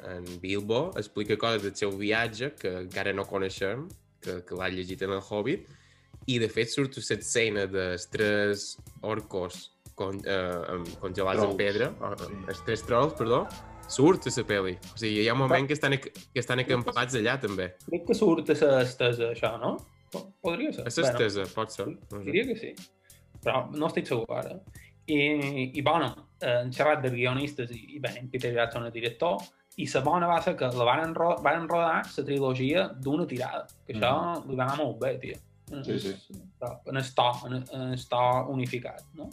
en 0.03 0.25
Bilbo 0.43 0.91
explica 0.99 1.37
coses 1.39 1.63
del 1.63 1.75
seu 1.79 1.93
viatge 1.99 2.53
que 2.59 2.73
encara 2.83 3.13
no 3.15 3.25
coneixem, 3.27 3.87
que, 4.21 4.41
que 4.47 4.59
l'ha 4.59 4.69
llegit 4.75 5.03
en 5.07 5.15
el 5.15 5.23
Hobbit, 5.23 5.69
i 6.27 6.39
de 6.43 6.49
fet 6.51 6.71
surt 6.73 6.97
l'escena 6.99 7.67
dels 7.71 8.09
tres 8.11 8.67
orcos 9.03 9.71
con, 9.95 10.19
eh, 10.27 10.75
amb- 10.75 10.91
congelats 11.03 11.39
en 11.45 11.55
Trolls, 11.55 11.59
pedra, 11.61 11.91
o, 12.01 12.11
sí. 12.19 12.41
els 12.51 12.65
tres 12.67 12.83
trolls, 12.83 13.15
perdó, 13.19 13.45
surt 13.87 14.27
a 14.27 14.33
la 14.35 14.45
pel·li. 14.49 14.75
O 14.91 14.99
sigui, 14.99 15.21
hi 15.23 15.29
ha 15.29 15.35
un 15.37 15.43
moment 15.45 15.69
que 15.71 15.77
estan, 15.79 15.95
que 16.01 16.41
estan 16.43 16.59
acampats 16.65 17.15
allà 17.21 17.37
també. 17.41 17.71
Crec 17.87 18.07
que 18.11 18.15
surt 18.19 18.51
a 18.51 18.59
l'estesa, 18.81 19.31
això, 19.37 19.55
no? 19.63 19.77
Po- 20.11 20.27
Podria 20.43 20.73
ser. 20.73 20.83
A 20.83 20.91
l'estesa, 20.91 21.47
pot 21.55 21.71
ser. 21.75 21.87
No 21.93 22.19
sé. 22.19 22.25
Diria 22.27 22.47
que 22.51 22.57
sí, 22.59 22.73
però 23.45 23.67
no 23.75 23.87
estic 23.91 24.07
segur 24.11 24.27
ara. 24.39 24.57
I, 25.07 25.19
i 25.77 25.83
bueno, 25.85 26.09
eh, 26.41 26.61
han 26.63 26.73
xerrat 26.73 27.03
de 27.05 27.11
guionistes 27.13 27.71
i, 27.77 27.83
i 27.97 28.01
bé, 28.01 28.15
en 28.21 28.31
Peter 28.33 28.55
Jackson 28.55 28.87
el 28.89 28.93
director, 28.95 29.39
i 29.77 29.89
la 29.91 30.01
bona 30.07 30.27
va 30.31 30.41
ser 30.43 30.55
que 30.57 30.69
la 30.73 30.85
van, 30.87 31.15
ro 31.15 31.35
van 31.43 31.69
rodar 31.69 32.03
la 32.07 32.25
trilogia 32.25 32.87
d'una 32.89 33.27
tirada, 33.27 33.67
que 33.87 33.97
això 33.99 34.45
li 34.49 34.57
va 34.57 34.65
anar 34.69 34.79
molt 34.81 35.01
bé, 35.03 35.17
tio. 35.21 35.37
Sí, 35.85 35.99
sí. 35.99 36.13
Però 36.61 36.77
En 36.93 36.97
el 37.01 37.09
to, 37.17 37.27
en, 37.49 37.55
en 37.73 37.93
el 37.97 38.05
to 38.09 38.21
unificat, 38.53 39.03
no? 39.19 39.29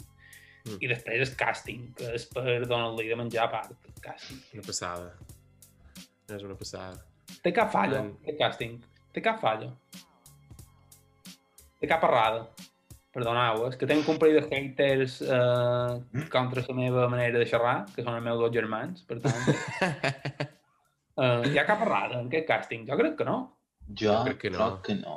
Mm. 0.64 0.76
I 0.80 0.88
després 0.90 1.22
el 1.28 1.36
càsting, 1.38 1.88
que 1.98 2.12
és 2.16 2.24
per 2.30 2.42
donar-li 2.66 3.08
de 3.08 3.16
menjar 3.18 3.46
a 3.48 3.50
part, 3.50 3.72
el 3.88 3.96
càsting. 4.04 4.40
Una 4.54 4.66
passada. 4.66 5.08
És 6.32 6.42
una 6.46 6.54
passada. 6.58 7.00
Té 7.42 7.52
cap 7.52 7.70
fallo, 7.72 7.98
En- 8.02 8.12
el 8.28 8.36
càsting. 8.38 8.76
Té 9.12 9.20
cap 9.24 9.40
fallo. 9.42 9.70
Té 11.80 11.88
cap 11.90 12.04
errada. 12.06 12.44
Perdoneu, 13.12 13.66
és 13.68 13.76
que 13.76 13.86
tenc 13.88 14.08
un 14.08 14.16
parell 14.20 14.38
de 14.40 14.46
haters 14.48 15.18
eh, 15.26 16.24
contra 16.32 16.64
la 16.64 16.76
meva 16.78 17.08
manera 17.12 17.38
de 17.38 17.48
xerrar, 17.48 17.82
que 17.92 18.04
són 18.04 18.16
els 18.16 18.24
meus 18.24 18.40
dos 18.40 18.54
germans, 18.56 19.06
per 19.08 19.20
tant... 19.24 20.50
Eh, 21.12 21.42
hi 21.52 21.58
ha 21.60 21.66
cap 21.68 21.82
errada 21.84 22.22
en 22.22 22.30
aquest 22.30 22.46
càsting? 22.48 22.86
Jo 22.88 22.96
crec 22.96 23.18
que 23.18 23.24
no. 23.28 23.34
Jo 24.00 24.14
crec 24.24 24.38
que 24.40 24.50
no. 24.54 24.68
crec 24.78 24.86
que 24.86 24.94
no. 25.02 25.16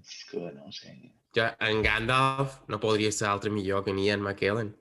És 0.00 0.16
que 0.26 0.40
no 0.56 0.72
sé. 0.74 0.90
Ja, 1.38 1.52
en 1.68 1.84
Gandalf 1.86 2.58
no 2.66 2.80
podria 2.82 3.12
ser 3.14 3.28
altre 3.30 3.52
millor 3.54 3.84
que 3.86 3.94
ni 3.94 4.10
en 4.10 4.26
McKellen. 4.26 4.74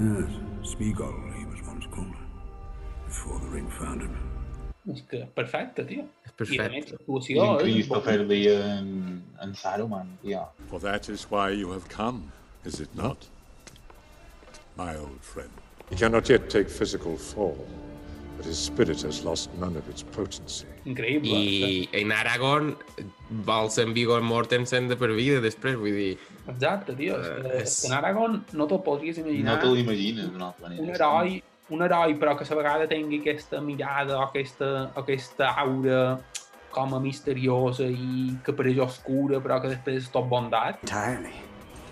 Yes, 0.00 0.32
Smeagol, 0.72 1.14
he 1.36 1.44
was 1.44 1.60
once 1.68 1.86
called. 1.92 2.16
Before 3.06 3.38
the 3.38 3.48
ring 3.48 3.70
found 3.78 4.00
him. 4.00 4.31
És 4.90 5.02
que 5.06 5.20
perfecte, 5.36 5.84
tio. 5.86 6.08
És 6.42 6.50
I 6.50 6.58
a 6.58 6.64
més, 6.72 6.88
perfecte. 6.90 7.30
I 7.30 7.38
és... 7.38 7.58
Christopher 7.62 8.18
Lee 8.26 8.54
en, 8.56 9.22
en 9.44 9.52
Saruman, 9.54 10.08
ja. 10.26 10.48
For 10.72 10.80
that 10.82 11.08
is 11.08 11.26
why 11.30 11.50
you 11.54 11.70
have 11.70 11.86
come, 11.92 12.32
is 12.66 12.80
it 12.80 12.90
not? 12.98 13.28
My 14.76 14.96
old 14.96 15.20
friend. 15.22 15.50
He 15.90 15.96
cannot 15.96 16.28
yet 16.28 16.48
take 16.50 16.68
physical 16.68 17.16
form, 17.18 17.68
but 18.36 18.46
his 18.46 18.58
spirit 18.58 19.02
has 19.02 19.22
lost 19.24 19.50
none 19.60 19.76
of 19.76 19.88
its 19.92 20.02
potency. 20.02 20.66
Increïble. 20.88 21.28
I 21.30 21.88
en 22.00 22.10
Aragorn 22.16 22.72
vol 23.46 23.68
ser 23.70 23.84
en 23.86 23.92
Viggo 23.94 24.16
Mortensen 24.24 24.88
de 24.90 24.96
per 24.98 25.12
vida 25.14 25.38
després, 25.44 25.76
vull 25.78 25.92
dir... 25.94 26.16
Exacte, 26.48 26.96
tio. 26.98 27.20
Que, 27.22 27.58
és- 27.60 27.76
en 27.86 27.94
Aragorn 28.00 28.40
no 28.58 28.66
te'l 28.66 28.82
podries 28.82 29.20
No 29.20 29.28
imaginar. 29.28 29.60
te 29.62 29.70
l'imagines 29.76 30.32
d'una 30.32 30.48
altra 30.50 30.66
manera. 30.68 30.82
un 30.82 30.90
heroi, 30.96 31.36
un 31.72 31.82
heroi 31.82 32.14
però 32.20 32.36
que 32.36 32.44
a 32.44 32.50
la 32.52 32.58
vegada 32.60 32.88
tingui 32.90 33.22
aquesta 33.22 33.60
mirada 33.64 34.18
o 34.18 34.22
aquesta, 34.26 34.90
aquesta 35.00 35.54
aura 35.64 36.00
com 36.72 36.94
a 36.96 37.00
misteriosa 37.00 37.88
i 37.88 38.32
que 38.44 38.54
pareix 38.56 38.80
oscura 38.84 39.40
però 39.44 39.60
que 39.62 39.72
després 39.72 40.02
és 40.04 40.10
tot 40.12 40.28
bondat. 40.28 40.82
Entirely. 40.84 41.34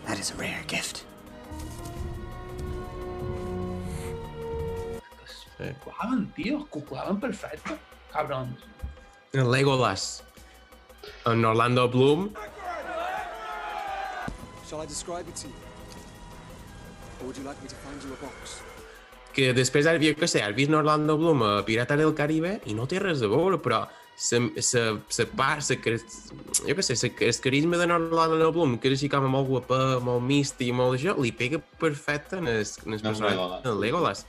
That 0.07 0.19
is 0.19 0.33
a 0.33 0.39
rare 0.41 0.65
gift. 0.69 1.05
Sí. 5.61 5.73
Claven, 5.85 6.25
tio, 6.37 6.63
que 6.73 6.81
ho 6.81 6.87
claven 6.89 7.21
perfecte, 7.21 7.77
cabrons. 8.13 8.65
En 9.33 9.51
Legolas. 9.51 10.23
En 11.29 11.45
Orlando 11.45 11.87
Bloom, 11.89 12.31
Shall 14.71 14.83
I 14.83 14.87
describe 14.87 15.27
it 15.27 15.35
to 15.35 15.49
you? 15.49 15.55
Or 17.21 17.27
would 17.27 17.37
you 17.37 17.43
like 17.43 17.61
me 17.61 17.69
to 17.69 17.75
find 17.75 18.01
you 18.05 18.13
a 18.13 18.17
box? 18.23 18.63
Que 19.35 19.53
després, 19.57 19.87
ara, 19.87 19.99
jo 20.03 20.13
què 20.19 20.29
sé, 20.29 20.43
has 20.43 20.55
vist 20.57 20.73
Orlando 20.75 21.17
Bloom 21.21 21.43
a 21.47 21.53
Pirata 21.67 21.97
del 21.97 22.15
Caribe 22.19 22.61
i 22.67 22.75
no 22.75 22.87
té 22.91 22.99
res 23.03 23.23
a 23.23 23.29
veure, 23.31 23.59
però 23.63 23.85
se, 24.21 24.41
se, 24.61 24.83
se 25.09 25.25
part, 25.27 25.63
se, 25.65 25.79
jo 25.81 26.75
què 26.77 26.83
sé, 26.85 26.97
se, 26.97 27.13
el 27.25 27.39
carisma 27.41 27.79
de 27.81 27.87
Orlando 27.93 28.51
Bloom, 28.53 28.77
que 28.79 28.91
és 28.91 28.99
així 28.99 29.09
com 29.13 29.25
molt 29.33 29.49
guapa, 29.49 29.79
molt 30.05 30.23
místic 30.27 30.69
i 30.69 30.77
molt 30.77 30.97
d'això, 30.97 31.15
li 31.23 31.33
pega 31.33 31.61
perfecte 31.81 32.37
en 32.43 32.49
el, 32.53 32.61
en 32.65 32.93
el 32.93 32.99
En 33.01 33.07
personatge 33.09 33.37
Legolas. 33.37 33.63
de 33.65 33.75
Legolas. 33.87 34.27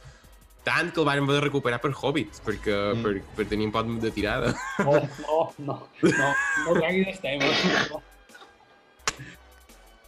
Tant 0.63 0.91
que 0.93 1.01
el 1.01 1.07
van 1.07 1.17
haver 1.23 1.39
de 1.39 1.41
recuperar 1.41 1.79
per 1.81 1.89
Hobbits, 1.97 2.39
perquè, 2.45 2.75
Mm. 2.93 3.01
per, 3.01 3.13
per 3.35 3.45
tenir 3.49 3.65
un 3.65 3.71
pot 3.73 3.87
de 4.03 4.11
tirada. 4.13 4.53
No, 4.85 4.93
no, 5.25 5.39
no, 5.57 5.77
no, 6.05 6.29
no 6.67 6.75
treguis 6.77 7.07
els 7.15 7.19
temes. 7.23 7.63
No. 7.89 8.01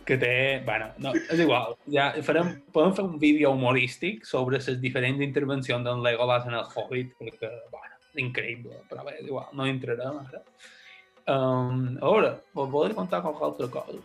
Que 0.05 0.17
té... 0.19 0.31
Bueno, 0.65 0.89
no, 0.99 1.13
és 1.15 1.39
igual. 1.39 1.77
Ja 1.93 2.09
farem, 2.27 2.49
podem 2.75 2.93
fer 2.97 3.05
un 3.07 3.17
vídeo 3.21 3.51
humorístic 3.55 4.25
sobre 4.27 4.57
les 4.59 4.79
diferents 4.81 5.21
intervencions 5.23 5.85
d'en 5.85 6.01
Legolas 6.03 6.45
en 6.49 6.57
el 6.59 6.65
Hobbit, 6.75 7.13
perquè, 7.19 7.49
bueno, 7.71 7.95
és 8.11 8.19
increïble, 8.25 8.81
però 8.89 9.05
bé, 9.07 9.15
és 9.21 9.27
igual, 9.29 9.47
no 9.55 9.65
entrarem 9.69 10.19
ara. 10.25 10.41
Um, 11.23 11.85
a 12.01 12.09
veure, 12.11 12.33
vos 12.53 12.67
volia 12.69 12.95
contar 12.97 13.21
qualque 13.23 13.45
altra 13.47 13.69
cosa. 13.71 14.01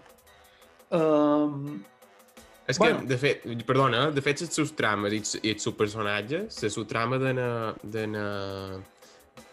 Um, 0.95 1.83
És 2.69 2.76
que, 2.78 2.85
Bueno. 2.93 3.07
de 3.09 3.17
fet, 3.17 3.43
perdona, 3.67 4.11
de 4.12 4.21
fet, 4.21 4.43
els 4.45 4.52
seus 4.55 4.75
trames 4.76 5.12
i, 5.12 5.19
els- 5.23 5.38
i 5.43 5.50
els 5.55 5.62
seus 5.64 5.75
personatges, 5.75 6.59
la 6.62 6.69
seva 6.71 6.87
trama 6.87 7.17
de 7.19 7.31
na, 7.33 7.47
de 7.83 8.02
na, 8.07 8.25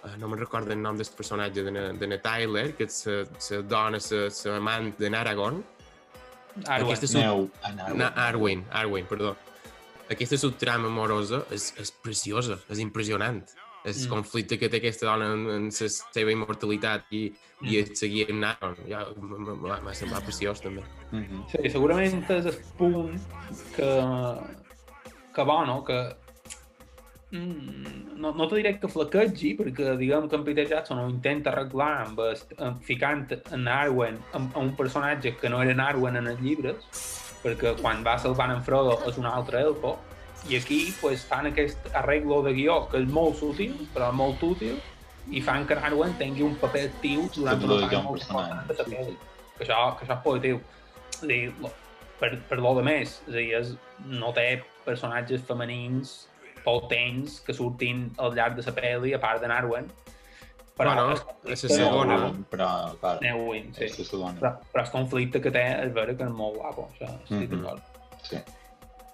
eh, 0.04 0.18
no 0.20 0.28
me'n 0.28 0.40
recordo 0.42 0.74
el 0.76 0.82
nom 0.82 0.98
del 1.00 1.08
personatge, 1.16 1.64
de 1.64 1.72
na, 1.72 1.86
de 1.94 2.08
na 2.12 2.18
Tyler, 2.20 2.74
que 2.76 2.84
és 2.84 2.98
la 3.08 3.62
dona, 3.64 3.98
la 4.12 4.58
amant 4.58 4.92
de 5.00 5.08
Aragorn, 5.16 5.64
Arwen. 6.66 6.96
Aquesta 6.96 7.18
un- 7.18 7.24
Neu, 7.24 7.50
en 7.64 7.80
Arwen. 7.80 7.98
Na, 7.98 8.08
Arwen, 8.28 8.66
Arwen, 8.72 9.06
perdó. 9.06 9.36
Aquesta 10.10 10.38
subtrama 10.38 10.88
amorosa 10.88 11.46
és, 11.52 11.74
és 11.82 11.92
preciosa, 11.92 12.60
és 12.70 12.80
impressionant. 12.80 13.44
El 13.84 13.94
Mm. 13.94 14.08
conflicte 14.10 14.58
que 14.58 14.68
té 14.70 14.78
aquesta 14.78 15.06
dona 15.06 15.28
en, 15.34 15.48
en 15.50 15.66
la 15.70 15.90
seva 15.90 16.32
immortalitat 16.32 17.04
i, 17.12 17.28
i 17.62 17.78
el 17.78 17.96
seguir 17.96 18.32
amb 18.32 18.44
Aragorn, 18.44 18.78
ja, 18.90 19.04
m'ha 19.84 19.94
semblat 19.94 20.24
preciós, 20.24 20.60
també. 20.62 20.82
Mhm. 21.12 21.44
Sí, 21.52 21.70
segurament 21.70 22.26
és 22.32 22.46
el 22.46 22.58
punt 22.78 23.20
que, 23.76 23.90
que 25.36 25.44
bueno, 25.44 25.84
que 25.84 25.94
mm, 25.94 26.25
no, 27.36 28.32
no 28.34 28.48
te 28.48 28.60
diré 28.60 28.74
que 28.80 28.90
flaquegi, 28.92 29.54
perquè 29.60 29.96
diguem 30.00 30.30
que 30.30 30.40
en 30.40 30.46
Peter 30.48 30.66
Jackson 30.70 31.02
ho 31.02 31.06
intenta 31.12 31.52
arreglar 31.52 31.92
amb, 32.06 32.22
amb 32.58 32.82
ficant 32.86 33.28
en 33.54 33.70
Arwen 33.72 34.20
amb, 34.34 34.50
amb 34.56 34.64
un 34.64 34.74
personatge 34.80 35.36
que 35.42 35.52
no 35.52 35.62
era 35.64 35.76
en 35.76 35.84
Arwen 35.84 36.20
en 36.22 36.32
els 36.32 36.42
llibres, 36.42 36.90
perquè 37.44 37.76
quan 37.82 38.04
va 38.06 38.18
salvant 38.22 38.56
en 38.56 38.64
Frodo 38.66 38.98
és 39.10 39.20
un 39.22 39.30
altre 39.30 39.62
elfo, 39.68 39.96
i 40.50 40.60
aquí 40.60 40.80
pues, 41.02 41.24
fan 41.26 41.50
aquest 41.50 41.90
arreglo 41.94 42.42
de 42.46 42.54
guió 42.54 42.84
que 42.92 43.02
és 43.02 43.08
molt 43.10 43.40
sutil, 43.40 43.74
però 43.94 44.12
molt 44.14 44.44
útil, 44.46 44.78
i 45.34 45.42
fan 45.42 45.66
que 45.66 45.74
en 45.74 45.88
Arwen 45.90 46.14
tingui 46.20 46.46
un 46.46 46.54
paper 46.62 46.86
actiu 46.92 47.26
durant 47.34 47.64
una 47.66 47.80
part 47.82 48.06
molt 48.06 48.22
important 48.22 48.70
de 48.70 48.78
la 48.78 48.86
pel·li. 48.92 49.18
Que 49.56 49.66
això, 49.66 49.80
que 49.98 50.06
això 50.06 50.18
és 50.20 50.24
positiu. 50.26 50.60
És 51.16 51.24
dir, 51.26 51.40
per, 52.20 52.30
per 52.50 52.60
lo 52.62 52.76
de 52.78 52.84
més, 52.86 53.18
és 53.26 53.34
dir, 53.34 53.48
és, 53.58 53.74
no 54.06 54.30
té 54.38 54.46
personatges 54.86 55.42
femenins 55.48 56.14
potents 56.66 57.40
que 57.46 57.54
surtin 57.54 58.10
al 58.18 58.34
llarg 58.36 58.58
de 58.60 58.66
la 58.66 58.74
pel·li, 58.76 59.14
a 59.16 59.20
part 59.22 59.42
de 59.42 59.48
Narwen. 59.52 59.88
Però 60.76 60.92
Bueno, 60.92 61.06
conflicte- 61.16 61.52
és 61.54 61.64
la 61.64 61.70
segona. 61.76 62.18
Però, 62.52 62.70
clar, 63.00 63.22
Neuwin, 63.22 63.74
sí. 63.74 63.86
és 63.86 64.00
la 64.00 64.06
segona. 64.06 64.40
Però, 64.42 64.52
però 64.74 64.84
el 64.84 64.92
conflicte 64.92 65.40
que 65.42 65.52
té 65.52 65.64
és 65.86 65.94
vera 65.94 66.16
que 66.18 66.24
és 66.26 66.30
molt 66.36 66.58
guapo, 66.58 66.90
això 66.92 67.08
estic 67.24 67.50
Mhm. 67.50 67.62
d'acord. 67.62 67.82
Sí. 68.24 68.38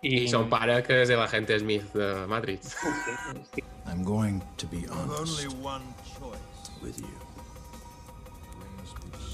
I, 0.04 0.24
I 0.24 0.28
son 0.28 0.50
pare, 0.50 0.82
que 0.82 1.02
és 1.04 1.10
el 1.12 1.20
agente 1.22 1.60
Smith 1.60 1.94
de 1.94 2.26
Matrix. 2.26 2.76
I'm 3.86 4.04
going 4.04 4.42
to 4.58 4.66
be 4.68 4.88
honest 4.90 5.46
one 5.62 5.84
choice. 6.18 6.72
with 6.82 6.98
you. 6.98 7.18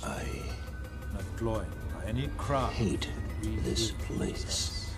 I 0.04 0.24
hate 2.74 3.08
this 3.64 3.92
place. 4.08 4.96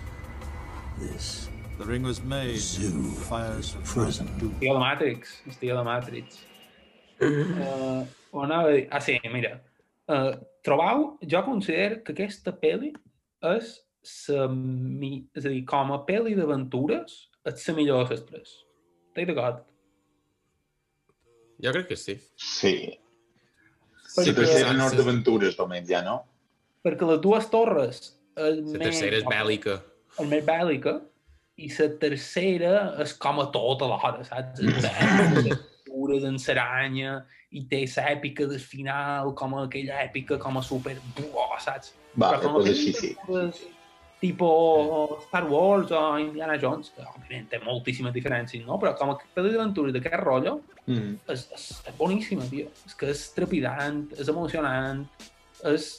This 0.98 1.50
The 1.80 1.86
ring 1.86 2.04
was 2.04 2.22
made 2.22 2.58
Zoo. 2.60 2.92
fires 3.30 3.72
prison. 3.88 4.28
Estic 4.36 4.68
a 4.70 4.74
la 4.76 4.80
Matrix, 4.84 5.38
estic 5.48 5.72
a 5.72 5.76
la 5.78 5.84
Matrix. 5.88 6.42
Uh, 7.24 8.04
anava 8.36 8.68
a 8.68 8.74
dir... 8.76 8.88
Ah, 8.92 9.00
sí, 9.00 9.16
mira. 9.32 9.62
Uh, 10.12 10.34
trobau, 10.66 11.06
jo 11.24 11.42
considero 11.46 12.02
que 12.04 12.12
aquesta 12.12 12.52
pel·li 12.52 12.92
és 13.56 13.72
la 14.28 14.48
mi... 14.52 15.14
És 15.32 15.48
a 15.48 15.54
dir, 15.54 15.64
com 15.70 15.94
a 15.96 16.02
pel·li 16.08 16.36
d'aventures, 16.36 17.16
és 17.48 17.68
la 17.72 17.76
millor 17.80 18.04
de 18.10 18.18
les 18.18 18.26
tres. 18.28 18.56
Estic 19.14 19.32
d'acord? 19.32 19.64
Jo 21.64 21.72
crec 21.76 21.88
que 21.94 22.00
sí. 22.00 22.18
Sí. 22.36 22.74
Perquè- 24.18 24.34
La 24.34 24.40
tercera 24.42 24.74
Nord 24.76 25.00
d'Aventures, 25.00 25.56
només, 25.60 25.88
ja, 25.88 26.04
no? 26.04 26.20
Perquè 26.84 27.08
les 27.08 27.24
dues 27.24 27.48
torres 27.52 28.02
és 28.36 28.60
La 28.74 28.84
tercera 28.84 29.20
és 29.24 29.26
bèl·lica. 29.28 29.80
És 30.20 30.28
més 30.28 30.44
bèl·lica 30.44 30.98
i 31.60 31.70
la 31.74 31.90
tercera 32.02 32.76
és 33.04 33.16
com 33.22 33.42
a 33.44 33.50
tot 33.54 33.84
alhora, 33.86 34.24
saps? 34.28 34.62
És 34.64 35.66
pures 35.90 36.24
en 36.28 36.38
seranya 36.42 37.20
i 37.52 37.66
té 37.70 37.82
l'èpica 37.86 38.46
del 38.50 38.62
final, 38.62 39.34
com 39.36 39.58
aquella 39.58 40.04
èpica 40.06 40.38
com 40.42 40.60
a 40.60 40.64
super... 40.64 40.96
Buah, 41.18 41.58
saps? 41.64 41.96
Vale, 42.16 42.40
com 42.44 42.56
a 42.56 42.62
pues 42.62 42.72
així 42.76 42.94
sí. 42.94 43.14
pel·lícules 43.18 43.68
Tipo 44.20 44.48
Star 45.30 45.46
Wars 45.48 45.94
o 45.96 46.00
Indiana 46.20 46.58
Jones, 46.60 46.90
que 46.92 47.06
òbviament 47.08 47.46
té 47.54 47.62
moltíssimes 47.64 48.12
diferències, 48.12 48.66
no? 48.68 48.76
Però 48.82 48.92
com 49.00 49.14
a 49.14 49.16
pel·li 49.36 49.54
d'aventures 49.54 49.96
d'aquest 49.96 50.20
rotllo, 50.20 50.58
Mm. 50.90 51.20
és, 51.30 51.44
és, 51.54 51.66
és 51.86 51.98
boníssima, 52.00 52.46
tio. 52.50 52.70
És 52.88 52.96
que 52.98 53.12
és 53.14 53.20
trepidant, 53.36 54.08
és 54.18 54.30
emocionant, 54.32 55.04
és 55.70 55.90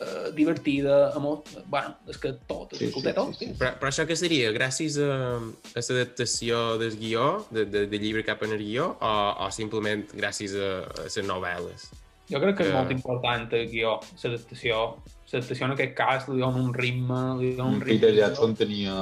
eh, 0.00 0.30
divertida, 0.34 1.12
emo... 1.16 1.42
bueno, 1.66 1.94
és 2.08 2.18
que 2.20 2.32
tot, 2.48 2.72
és 2.72 2.80
Sí, 2.80 2.90
ho 2.94 3.02
sí, 3.02 3.12
tot, 3.16 3.34
sí, 3.34 3.46
sí. 3.46 3.52
Però, 3.58 3.72
però 3.80 3.92
això 3.92 4.06
què 4.08 4.16
seria? 4.18 4.50
Gràcies 4.56 4.98
a, 5.02 5.12
a 5.40 5.84
l'adaptació 5.84 6.64
del 6.82 6.98
guió, 7.00 7.28
de, 7.50 7.66
de, 7.70 7.86
de 7.90 8.02
llibre 8.02 8.24
cap 8.26 8.42
en 8.46 8.56
el 8.56 8.64
guió, 8.64 8.92
o, 9.00 9.14
o 9.46 9.50
simplement 9.54 10.04
gràcies 10.16 10.56
a, 10.58 10.74
a 10.84 11.06
les 11.06 11.18
novel·les? 11.24 11.88
Jo 12.26 12.42
crec 12.42 12.56
que 12.58 12.66
és 12.66 12.74
molt 12.74 12.90
important 12.90 13.46
el 13.54 13.68
guió, 13.70 13.98
l'adaptació. 14.22 14.84
L'adaptació 15.30 15.66
en 15.66 15.74
aquest 15.76 15.96
cas 15.98 16.28
li 16.30 16.40
dona 16.42 16.62
un 16.62 16.72
ritme, 16.74 17.20
li 17.40 17.54
dona 17.58 17.76
un 17.76 17.82
ritme. 17.82 17.98
Peter 18.00 18.14
Jackson 18.18 18.56
tenia... 18.58 18.94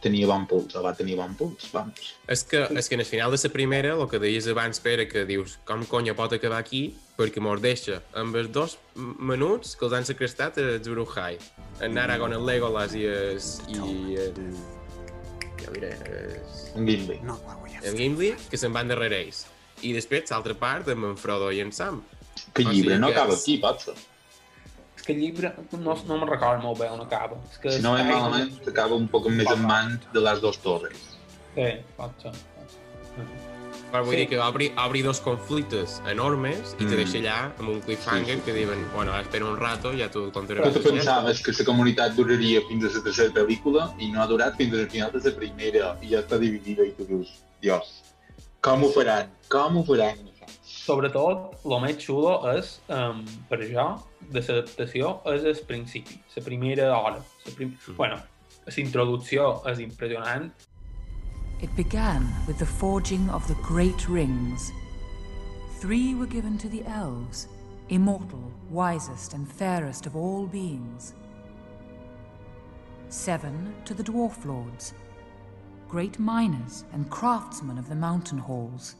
Tenia 0.00 0.26
bon 0.30 0.46
puls, 0.48 0.72
o 0.76 0.82
va 0.82 0.94
tenir 0.96 1.14
bon 1.18 1.34
puls, 1.36 1.66
vamos. 1.74 2.14
És 2.32 2.42
que, 2.48 2.62
és 2.80 2.88
que 2.88 2.94
en 2.96 3.02
el 3.02 3.06
final 3.06 3.30
de 3.34 3.36
la 3.42 3.50
primera, 3.52 3.90
el 3.92 4.08
que 4.08 4.18
deies 4.18 4.46
abans, 4.48 4.80
Pere, 4.80 5.06
que 5.08 5.26
dius, 5.28 5.58
com 5.68 5.84
conya 5.84 6.14
pot 6.16 6.32
acabar 6.32 6.58
aquí? 6.58 6.94
Perquè 7.18 7.40
mos 7.44 7.60
deixa 7.60 7.98
amb 8.16 8.34
els 8.40 8.48
dos 8.50 8.78
menuts 8.96 9.74
que 9.76 9.84
els 9.84 9.92
han 9.98 10.06
secrestat 10.08 10.56
a 10.58 10.78
Zuruhai. 10.82 11.36
En 11.84 11.98
Aragorn, 12.00 12.32
el 12.32 12.46
Legolas 12.48 12.94
i 12.96 13.04
es, 13.04 13.58
i 13.68 13.76
en... 14.16 14.54
Ja 15.60 15.70
diré, 15.74 15.90
es, 15.92 16.70
Un 16.74 16.86
Gimli. 16.88 17.18
Have 17.28 17.88
en 17.90 17.96
Gimli, 17.98 18.32
que 18.48 18.56
se'n 18.56 18.72
van 18.72 18.88
darrere 18.88 19.20
ells. 19.26 19.44
I 19.84 19.92
després, 19.92 20.30
l'altra 20.32 20.54
part, 20.56 20.88
amb 20.88 21.10
en 21.10 21.16
Frodo 21.20 21.50
i 21.52 21.60
en 21.60 21.72
Sam. 21.76 22.00
Que 22.54 22.64
O 22.64 22.70
llibre 22.72 22.94
sigui 22.96 23.00
no 23.02 23.08
que 23.10 23.18
acaba 23.18 23.34
és- 23.36 23.42
aquí, 23.42 23.58
potser. 23.60 23.94
Que 25.10 25.16
el 25.16 25.20
llibre 25.24 25.52
no, 25.72 25.94
no 26.06 26.16
me'n 26.20 26.28
recordo 26.28 26.62
molt 26.62 26.78
bé 26.78 26.88
on 26.94 27.00
acaba. 27.02 27.36
És 27.50 27.58
que 27.58 27.72
Si 27.72 27.82
no 27.82 27.96
és- 27.98 28.06
malament, 28.06 28.68
acaba 28.68 28.94
un 28.94 29.08
poc 29.08 29.26
més 29.28 29.48
en 29.50 29.64
mans 29.66 30.06
de 30.14 30.20
les 30.20 30.40
dues 30.40 30.58
torres. 30.62 30.96
Sí, 31.56 31.66
pot 31.96 32.12
ser. 32.22 32.30
Però 33.90 34.04
vull 34.04 34.14
Sí. 34.14 34.20
dir 34.20 34.28
que 34.28 34.38
obri, 34.38 34.68
obri 34.78 35.02
dos 35.02 35.18
conflictes 35.20 36.00
enormes 36.06 36.76
i 36.78 36.84
te 36.84 36.92
Mm. 36.94 36.96
deixa 37.00 37.18
allà 37.18 37.50
amb 37.58 37.68
un 37.70 37.80
cliffhanger 37.80 38.36
Sí, 38.36 38.40
sí. 38.40 38.44
que 38.46 38.52
diuen, 38.52 38.86
bueno, 38.94 39.12
ara 39.12 39.22
espera 39.22 39.46
un 39.46 39.56
rato, 39.58 39.90
ja 39.98 40.08
t'ho 40.08 40.30
contaré. 40.30 40.60
Però 40.62 40.72
tu 40.72 40.80
pensaves 40.80 41.42
que 41.42 41.50
la 41.58 41.64
comunitat 41.64 42.14
duraria 42.14 42.60
fins 42.68 42.84
a 42.84 42.96
la 42.98 43.02
tercera 43.02 43.32
pel·lícula 43.34 43.92
i 43.98 44.12
no 44.12 44.22
ha 44.22 44.28
durat 44.28 44.54
fins 44.56 44.72
al 44.74 44.88
final 44.88 45.10
de 45.10 45.18
la 45.30 45.36
primera 45.36 45.96
i 46.02 46.08
ja 46.10 46.20
està 46.20 46.38
dividida 46.38 46.84
i 46.86 46.92
tu 46.92 47.04
dius, 47.04 47.40
Dios, 47.60 48.02
com 48.60 48.84
ho 48.84 48.90
faran? 48.90 49.28
Com 49.48 49.78
ho 49.78 49.82
faran? 49.84 50.29
Això?" 50.80 50.86
Sobretot, 50.86 51.60
el 51.64 51.80
més 51.80 51.98
xulo 51.98 52.56
és, 52.56 52.80
um, 52.88 53.24
per 53.48 53.60
jo, 53.68 54.02
de 54.30 54.40
l'adaptació, 54.40 55.20
és 55.26 55.44
el 55.44 55.64
principi, 55.66 56.20
la 56.36 56.42
primera 56.42 56.96
hora. 56.96 57.22
La 57.46 57.52
prim... 57.54 57.76
Bueno, 57.96 58.16
la 58.66 58.72
introducció 58.76 59.62
és 59.66 59.78
impressionant. 59.78 60.50
It 61.62 61.74
began 61.76 62.26
with 62.46 62.58
the 62.58 62.66
forging 62.66 63.28
of 63.30 63.46
the 63.46 63.54
great 63.62 64.08
rings. 64.08 64.72
Three 65.80 66.14
were 66.14 66.26
given 66.26 66.56
to 66.58 66.68
the 66.68 66.82
elves, 66.86 67.48
immortal, 67.88 68.50
wisest, 68.70 69.34
and 69.34 69.46
fairest 69.46 70.06
of 70.06 70.16
all 70.16 70.46
beings. 70.46 71.14
Seven 73.08 73.74
to 73.84 73.94
the 73.94 74.02
dwarf 74.04 74.44
lords, 74.44 74.94
great 75.88 76.18
miners 76.18 76.84
and 76.92 77.10
craftsmen 77.10 77.76
of 77.76 77.88
the 77.88 77.94
mountain 77.94 78.38
halls. 78.38 78.94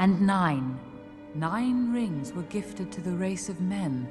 And 0.00 0.22
nine, 0.22 0.80
nine 1.34 1.92
rings 1.92 2.32
were 2.32 2.44
gifted 2.44 2.90
to 2.92 3.02
the 3.02 3.12
race 3.12 3.50
of 3.50 3.60
men, 3.60 4.08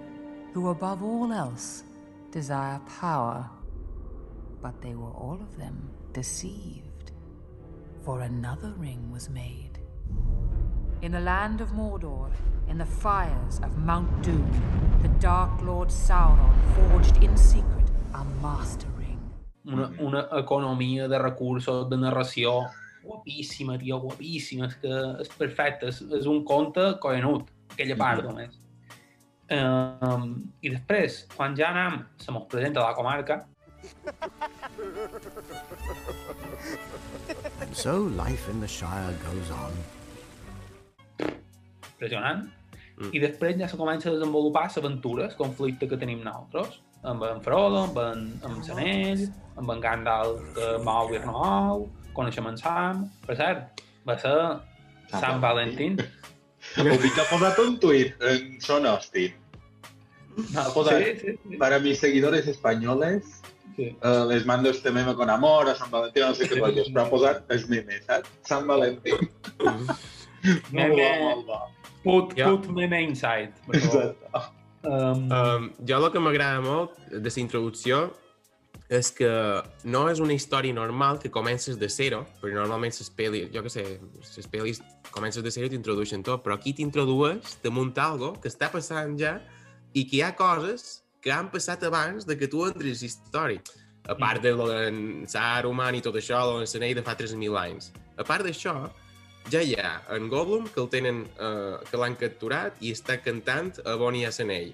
who 0.53 0.69
above 0.69 1.01
all 1.01 1.33
else 1.33 1.83
desire 2.29 2.79
power. 3.01 3.49
But 4.61 4.79
they 4.83 4.93
were 4.93 5.09
all 5.09 5.39
of 5.41 5.57
them 5.57 5.89
deceived, 6.13 7.11
for 8.05 8.21
another 8.21 8.71
ring 8.77 9.09
was 9.11 9.31
made. 9.31 9.79
In 11.01 11.11
the 11.11 11.21
land 11.21 11.59
of 11.59 11.71
Mordor, 11.71 12.29
in 12.67 12.77
the 12.77 12.85
fires 12.85 13.59
of 13.63 13.75
Mount 13.79 14.21
Doom, 14.21 14.47
the 15.01 15.09
Dark 15.17 15.59
Lord 15.63 15.89
Sauron 15.89 16.53
forged 16.75 17.23
in 17.23 17.35
secret 17.35 17.89
a 18.13 18.23
master 18.43 18.89
ring. 18.95 19.19
Una, 19.65 19.89
una 19.99 20.27
economia 20.33 21.07
de 21.07 21.17
recursos, 21.17 21.89
de 21.89 21.97
narració 21.97 22.69
guapíssima, 23.29 23.77
tio, 23.77 23.99
guapíssima. 23.99 24.67
És 24.67 24.75
que 24.81 25.21
és 25.21 25.29
perfecte, 25.37 25.87
és, 25.87 26.01
és 26.19 26.25
un 26.25 26.43
conte 26.43 26.97
coenut, 27.01 27.49
aquella 27.73 27.95
part 27.97 28.23
només. 28.25 28.57
Um, 29.49 30.51
I 30.61 30.69
després, 30.75 31.25
quan 31.35 31.55
ja 31.57 31.69
anem, 31.71 32.03
se 32.21 32.31
mos 32.31 32.47
presenta 32.49 32.81
la 32.85 32.95
comarca, 32.95 33.45
And 37.61 37.73
so 37.83 37.97
life 37.97 38.49
in 38.49 38.59
the 38.59 38.67
Shire 38.67 39.15
goes 39.23 39.49
on. 39.51 39.71
impressionant, 41.93 42.49
Mm. 42.99 43.13
i 43.15 43.19
després 43.19 43.55
ja 43.59 43.67
se 43.67 43.77
comença 43.77 44.09
a 44.09 44.13
desenvolupar 44.13 44.69
l'aventura, 44.75 45.29
el 45.29 45.35
conflicte 45.35 45.87
que 45.87 45.97
tenim 45.97 46.19
nosaltres, 46.23 46.81
amb 47.03 47.23
en 47.23 47.39
Frodo, 47.41 47.85
amb 47.85 47.97
en, 47.97 48.25
amb 48.43 48.59
l'anell, 48.67 49.29
amb 49.55 49.71
en 49.71 49.79
Gandalf 49.79 50.41
que 50.55 50.77
mou 50.83 51.13
i 51.13 51.17
remou, 51.17 51.89
coneixem 52.19 52.47
en 52.51 52.57
Sam, 52.59 53.05
per 53.25 53.35
cert, 53.39 53.83
va 54.07 54.17
ser 54.19 54.35
Sant 55.15 55.41
Valentín. 55.43 55.99
Que 56.75 56.91
ha 56.91 57.23
posat 57.29 57.55
un 57.63 57.77
tuit 57.79 58.19
en 58.27 58.57
Son 58.61 58.83
Austin. 58.85 59.31
No, 60.53 60.63
Joder. 60.73 60.97
sí, 60.99 61.13
sí, 61.21 61.37
sí. 61.49 61.57
Para 61.57 61.79
mis 61.79 61.99
seguidores 61.99 62.47
españoles, 62.51 63.23
sí. 63.77 63.85
eh, 63.95 64.23
les 64.27 64.45
mando 64.45 64.69
este 64.69 64.91
meme 64.91 65.15
con 65.15 65.29
amor 65.29 65.69
a 65.71 65.75
San 65.75 65.89
Valentín, 65.91 66.23
no 66.27 66.35
sé 66.35 66.49
què 66.51 66.59
rotllos, 66.59 66.91
però 66.91 67.05
ha 67.05 67.09
posat 67.13 67.55
els 67.55 67.63
memes, 67.71 68.03
saps? 68.05 68.29
Sant 68.51 68.67
Valentín. 68.67 69.23
Molt 69.63 70.71
Meme. 70.71 70.95
bo, 70.95 71.09
molt 71.23 71.45
bo. 71.47 71.57
Put, 72.03 72.35
Ja. 72.37 72.45
put 72.51 72.67
meme 72.71 73.01
inside. 73.07 73.51
Exacte. 73.73 74.15
Um, 74.83 75.25
Um, 75.31 75.65
jo 75.83 75.97
el 75.99 76.11
que 76.13 76.19
m'agrada 76.23 76.61
molt 76.63 76.93
de 77.11 77.19
la 77.35 77.39
introducció 77.41 77.97
és 78.89 79.11
que 79.13 79.29
no 79.85 80.07
és 80.09 80.19
una 80.19 80.33
història 80.33 80.73
normal 80.73 81.19
que 81.21 81.29
comences 81.29 81.77
de 81.77 81.87
zero, 81.93 82.23
perquè 82.41 82.57
normalment 82.57 82.95
les 82.97 83.11
pel·lis, 83.13 83.51
jo 83.53 83.61
què 83.61 83.69
sé, 83.69 83.83
les 84.17 84.49
pel·lis 84.49 84.81
comences 85.13 85.45
de 85.45 85.51
zero 85.53 85.69
i 85.69 85.73
t'introdueixen 85.75 86.25
tot, 86.25 86.41
però 86.41 86.57
aquí 86.57 86.73
t'introdueix 86.73 87.59
damunt 87.63 87.93
algo 88.01 88.33
que 88.41 88.49
està 88.49 88.71
passant 88.73 89.13
ja 89.19 89.37
i 89.93 90.07
que 90.09 90.17
hi 90.17 90.23
ha 90.25 90.33
coses 90.37 91.03
que 91.21 91.31
han 91.31 91.51
passat 91.53 91.85
abans 91.85 92.25
de 92.25 92.37
que 92.39 92.49
tu 92.49 92.65
entres 92.65 93.03
a 93.03 93.05
història. 93.05 93.61
A 94.09 94.15
part 94.17 94.41
de 94.41 94.55
lo 94.57 94.65
d'en 94.65 95.27
Saruman 95.29 95.93
i 95.99 96.01
tot 96.01 96.15
això, 96.17 96.39
lo 96.47 96.57
d'en 96.57 96.69
Senei 96.69 96.95
de 96.97 97.05
fa 97.05 97.13
3.000 97.19 97.59
anys. 97.61 97.91
A 98.17 98.25
part 98.25 98.41
d'això, 98.47 98.73
ja 99.53 99.61
hi 99.61 99.75
ha 99.77 99.99
en 100.15 100.29
Gollum, 100.31 100.65
que 100.73 100.81
el 100.81 100.89
tenen, 100.89 101.25
eh, 101.37 101.75
que 101.91 101.99
l'han 101.99 102.17
capturat 102.17 102.79
i 102.81 102.95
està 102.95 103.19
cantant 103.21 103.75
a 103.85 103.99
Bonnie 104.01 104.31
Senei. 104.33 104.73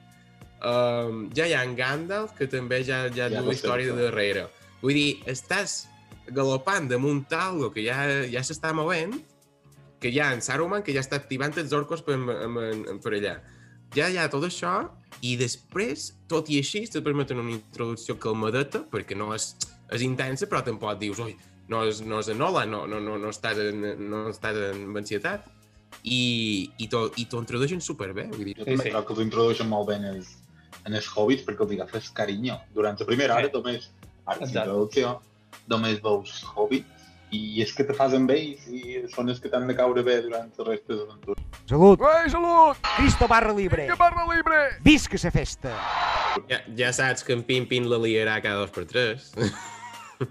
Um, 0.65 1.28
ja 1.38 1.45
hi 1.45 1.54
ha 1.54 1.62
en 1.65 1.75
Gandalf, 1.78 2.34
que 2.38 2.47
també 2.49 2.82
ja, 2.82 3.04
ja, 3.13 3.28
Ja 3.30 3.41
la 3.41 3.51
sé, 3.51 3.60
història 3.60 3.93
de 3.93 4.08
darrere. 4.08 4.47
Vull 4.82 4.97
dir, 4.97 5.10
estàs 5.30 5.84
galopant 6.34 6.88
damunt 6.89 7.25
algo 7.38 7.69
que 7.73 7.84
ja, 7.86 7.99
ja 8.32 8.41
s'està 8.41 8.71
movent, 8.73 9.13
que 10.01 10.10
hi 10.10 10.19
ha 10.19 10.32
en 10.34 10.41
Saruman, 10.41 10.84
que 10.86 10.93
ja 10.95 11.04
està 11.06 11.19
activant 11.19 11.54
els 11.62 11.73
orcos 11.73 12.01
per, 12.06 12.17
per, 12.17 12.69
per 13.04 13.13
allà. 13.19 13.36
Ja 13.95 14.10
hi 14.10 14.17
ha 14.17 14.25
tot 14.32 14.47
això, 14.47 14.73
i 15.21 15.36
després, 15.39 16.12
tot 16.30 16.49
i 16.49 16.60
així, 16.60 16.84
te 16.91 17.01
permeten 17.06 17.39
una 17.41 17.54
introducció 17.54 18.17
calmadeta, 18.21 18.84
perquè 18.91 19.17
no 19.17 19.32
és, 19.36 19.54
és 19.93 20.06
intensa, 20.06 20.49
però 20.49 20.63
tampoc 20.65 20.97
dius, 21.01 21.21
oi, 21.21 21.36
no 21.69 21.84
és, 21.88 22.01
no 22.06 22.21
és 22.21 22.32
en 22.34 22.41
Nola, 22.41 22.65
no, 22.69 22.84
no, 22.89 22.99
no, 23.01 23.19
no, 23.21 23.34
estàs 23.34 23.62
en, 23.62 23.86
no 24.10 24.28
estàs 24.34 24.58
en 24.71 24.89
ansietat. 24.97 25.51
I, 26.04 26.67
i 26.82 26.89
t'ho 26.91 27.06
i 27.21 27.23
t'ho 27.30 27.39
introdueixen 27.39 27.80
superbé. 27.82 28.25
Vull 28.34 28.49
dir, 28.49 28.58
Jo 28.58 28.65
també 28.67 28.89
crec 28.89 29.06
que 29.08 29.13
els 29.15 29.21
introdueixen 29.23 29.69
molt 29.71 29.88
bé 29.88 29.95
en 30.01 30.10
els, 30.10 30.34
en 30.86 30.98
els 30.98 31.08
hobbits 31.12 31.45
perquè 31.45 31.65
els 31.65 31.78
agafes 31.78 32.12
carinyo. 32.17 32.60
Durant 32.76 33.00
la 33.00 33.08
primera 33.08 33.38
hora 33.38 33.52
només, 33.54 33.89
ara 34.26 35.15
només 35.71 36.02
veus 36.04 36.43
hobbits 36.56 36.95
i 37.34 37.62
és 37.63 37.71
que 37.74 37.84
te 37.84 37.93
fas 37.98 38.13
amb 38.13 38.30
ells 38.32 38.67
i 38.69 39.02
són 39.13 39.30
els 39.34 39.41
que 39.41 39.50
t'han 39.50 39.65
de 39.67 39.76
caure 39.78 40.04
bé 40.06 40.19
durant 40.24 40.52
la 40.58 40.67
resta 40.67 40.93
de 40.93 41.00
l'aventura. 41.02 41.41
Salut! 41.65 42.02
Ei, 42.12 42.30
salut! 42.30 42.78
Cristo 42.98 43.28
barra 43.28 43.54
libre! 43.54 43.88
Que 43.89 43.98
barra 44.00 44.28
libre! 44.30 44.60
Visca 44.86 45.17
la 45.24 45.32
festa! 45.34 45.74
ja, 46.50 46.60
ja 46.78 46.91
saps 46.93 47.24
que 47.26 47.34
en 47.34 47.43
Pin 47.48 47.65
Pin 47.69 47.89
la 47.89 48.00
liarà 48.02 48.38
cada 48.43 48.62
dos 48.63 48.74
per 48.76 48.86
tres. 48.89 49.32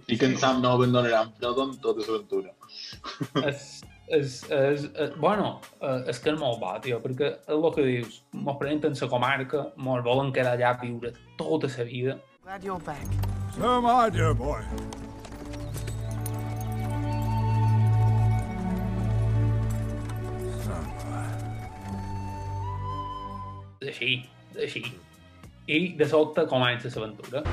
I 0.08 0.16
que 0.16 0.30
en 0.30 0.38
Sam 0.40 0.62
no 0.62 0.76
abandonarà 0.76 1.24
en 1.26 1.32
Frodo 1.38 1.66
en 1.68 1.74
tota 1.82 2.06
l'aventura. 2.06 2.54
és, 3.50 3.82
és, 4.08 4.50
és, 4.50 4.84
és, 4.94 5.14
bueno, 5.16 5.60
eh, 5.80 6.02
és 6.08 6.18
que 6.20 6.32
és 6.32 6.38
molt 6.40 6.60
bo, 6.60 6.72
tio, 6.84 7.00
perquè 7.00 7.30
és 7.38 7.54
el 7.54 7.64
que 7.74 7.86
dius, 7.86 8.20
mos 8.36 8.58
presenten 8.60 8.96
la 9.00 9.08
comarca, 9.08 9.68
mos 9.76 10.04
volen 10.04 10.32
quedar 10.32 10.56
allà 10.58 10.74
a 10.74 10.80
viure 10.82 11.14
tota 11.38 11.70
la 11.78 11.84
vida. 11.84 12.18
Glad 12.44 12.64
you're 12.64 12.80
back. 12.84 13.06
So 13.56 13.78
am 13.78 13.86
I, 13.86 14.10
dear 14.10 14.34
boy. 14.34 14.60
És 23.80 23.88
així, 23.88 24.24
és 24.56 24.62
així. 24.64 24.84
I 25.66 25.94
de 25.96 26.06
sobte 26.08 26.44
comença 26.48 26.92
l'aventura. 26.92 27.44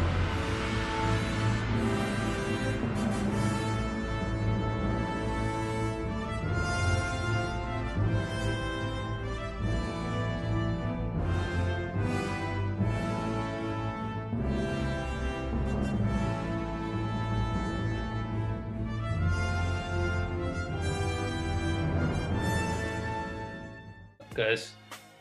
Que 24.41 24.51
és 24.57 24.67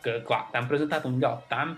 que, 0.01 0.17
clar, 0.25 0.47
t'han 0.51 0.67
presentat 0.69 1.05
un 1.05 1.19
lloc 1.21 1.45
tan 1.51 1.75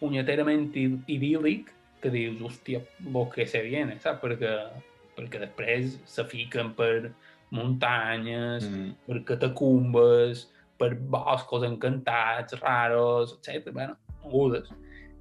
punyeterament 0.00 0.68
idíl·lic 0.76 1.72
que 2.02 2.12
dius, 2.12 2.36
hòstia, 2.44 2.82
lo 3.12 3.24
que 3.32 3.46
se 3.48 3.62
viene, 3.64 3.96
saps? 4.02 4.20
Perquè, 4.20 4.52
perquè 5.16 5.40
després 5.40 5.96
se 6.04 6.24
fiquen 6.28 6.74
per 6.76 7.14
muntanyes, 7.56 8.66
Mm. 8.68 8.90
per 9.06 9.22
catacumbes, 9.24 10.48
per 10.76 10.94
boscos 10.94 11.64
encantats, 11.64 12.58
raros, 12.60 13.38
etc. 13.40 13.72
Bueno, 13.72 13.96
mogudes. 14.22 14.68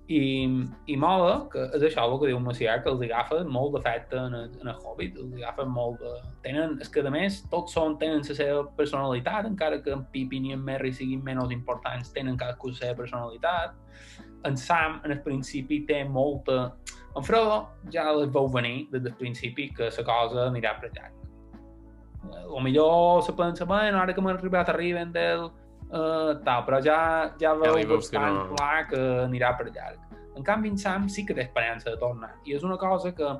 I, 0.07 0.45
i 0.85 0.95
mola, 1.01 1.47
que 1.49 1.63
és 1.73 1.83
això 1.87 2.03
el 2.05 2.19
que 2.21 2.27
diu 2.29 2.37
Macià, 2.43 2.75
que 2.85 2.91
els 2.91 3.01
agafa 3.07 3.39
molt 3.49 3.73
d'efecte 3.73 4.19
en, 4.21 4.35
en 4.61 4.69
el 4.69 4.83
Hobbit, 4.83 5.17
els 5.17 5.33
agafa 5.39 5.65
molt 5.65 5.97
de... 6.03 6.11
Tenen, 6.43 6.75
és 6.83 6.91
que 6.93 7.01
a 7.01 7.13
més 7.13 7.39
tots 7.49 7.73
són, 7.73 7.95
tenen 8.01 8.21
la 8.21 8.37
seva 8.37 8.67
personalitat, 8.77 9.47
encara 9.49 9.81
que 9.81 9.95
en 9.95 10.05
Pippin 10.13 10.45
i 10.51 10.53
en 10.53 10.61
Merry 10.67 10.93
siguin 10.93 11.25
menys 11.25 11.55
importants, 11.55 12.13
tenen 12.13 12.37
cadascú 12.37 12.69
la 12.75 12.79
seva 12.83 12.99
personalitat. 13.01 13.73
En 14.45 14.57
Sam, 14.61 14.99
en 15.07 15.17
el 15.17 15.23
principi, 15.25 15.81
té 15.89 16.03
molta... 16.05 16.75
En 17.15 17.25
Frodo 17.25 17.63
ja 17.89 18.05
les 18.13 18.29
veu 18.29 18.45
venir 18.51 18.89
des 18.93 19.01
del 19.07 19.17
principi 19.17 19.71
que 19.73 19.89
la 19.89 20.05
cosa 20.05 20.49
anirà 20.51 20.75
per 20.77 20.91
allà. 20.91 21.09
O 22.53 22.61
millor 22.61 23.23
se 23.25 23.33
pensa, 23.33 23.65
bueno, 23.65 23.97
ara 23.97 24.13
que 24.13 24.21
m'ha 24.21 24.37
arribat 24.37 24.69
a 24.69 24.77
Rivendell, 24.77 25.47
uh, 25.95 26.36
tal, 26.45 26.65
però 26.67 26.81
ja, 26.84 26.99
ja 27.41 27.55
veu 27.58 27.77
li 27.77 27.88
veus 27.88 28.10
que 28.12 28.19
bastant 28.19 28.36
no. 28.36 28.45
clar 28.55 28.86
que 28.91 29.01
anirà 29.25 29.55
per 29.58 29.69
llarg. 29.71 30.01
En 30.36 30.43
canvi, 30.43 30.73
en 30.73 30.77
Sam 30.77 31.08
sí 31.12 31.23
que 31.25 31.36
té 31.36 31.45
esperança 31.47 31.93
de 31.93 31.99
tornar. 32.01 32.34
I 32.45 32.58
és 32.58 32.63
una 32.67 32.77
cosa 32.77 33.13
que 33.15 33.31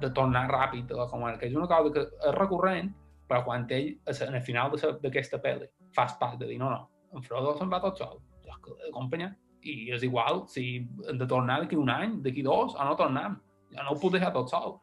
de 0.00 0.10
tornar 0.16 0.46
ràpid 0.50 0.90
a 0.92 1.02
la 1.02 1.08
comarca. 1.10 1.46
És 1.46 1.54
una 1.54 1.68
cosa 1.70 1.92
que 1.92 2.04
és 2.08 2.36
recurrent, 2.38 2.90
però 3.28 3.44
quan 3.44 3.66
ell, 3.72 3.94
en 4.10 4.38
el 4.40 4.44
final 4.44 4.74
d'aquesta 5.02 5.40
pel·li, 5.44 5.68
fa 5.94 6.08
pas 6.20 6.38
de 6.40 6.48
dir, 6.48 6.58
no, 6.58 6.70
no, 6.72 6.88
en 7.14 7.24
Frodo 7.24 7.54
se'n 7.58 7.70
va 7.72 7.80
tot 7.82 8.00
sol, 8.00 8.18
jo 8.44 8.56
que 8.62 8.74
l'he 8.74 8.88
d'acompanyar. 8.88 9.34
I 9.64 9.94
és 9.96 10.02
igual 10.04 10.42
si 10.50 10.64
hem 11.08 11.20
de 11.20 11.28
tornar 11.28 11.62
d'aquí 11.62 11.76
un 11.80 11.92
any, 11.92 12.18
d'aquí 12.24 12.42
dos, 12.44 12.74
o 12.76 12.88
no 12.88 12.96
tornem. 13.00 13.38
Ja 13.72 13.84
no 13.84 13.94
ho 13.94 14.00
puc 14.00 14.12
deixar 14.16 14.32
tot 14.34 14.50
sol. 14.52 14.76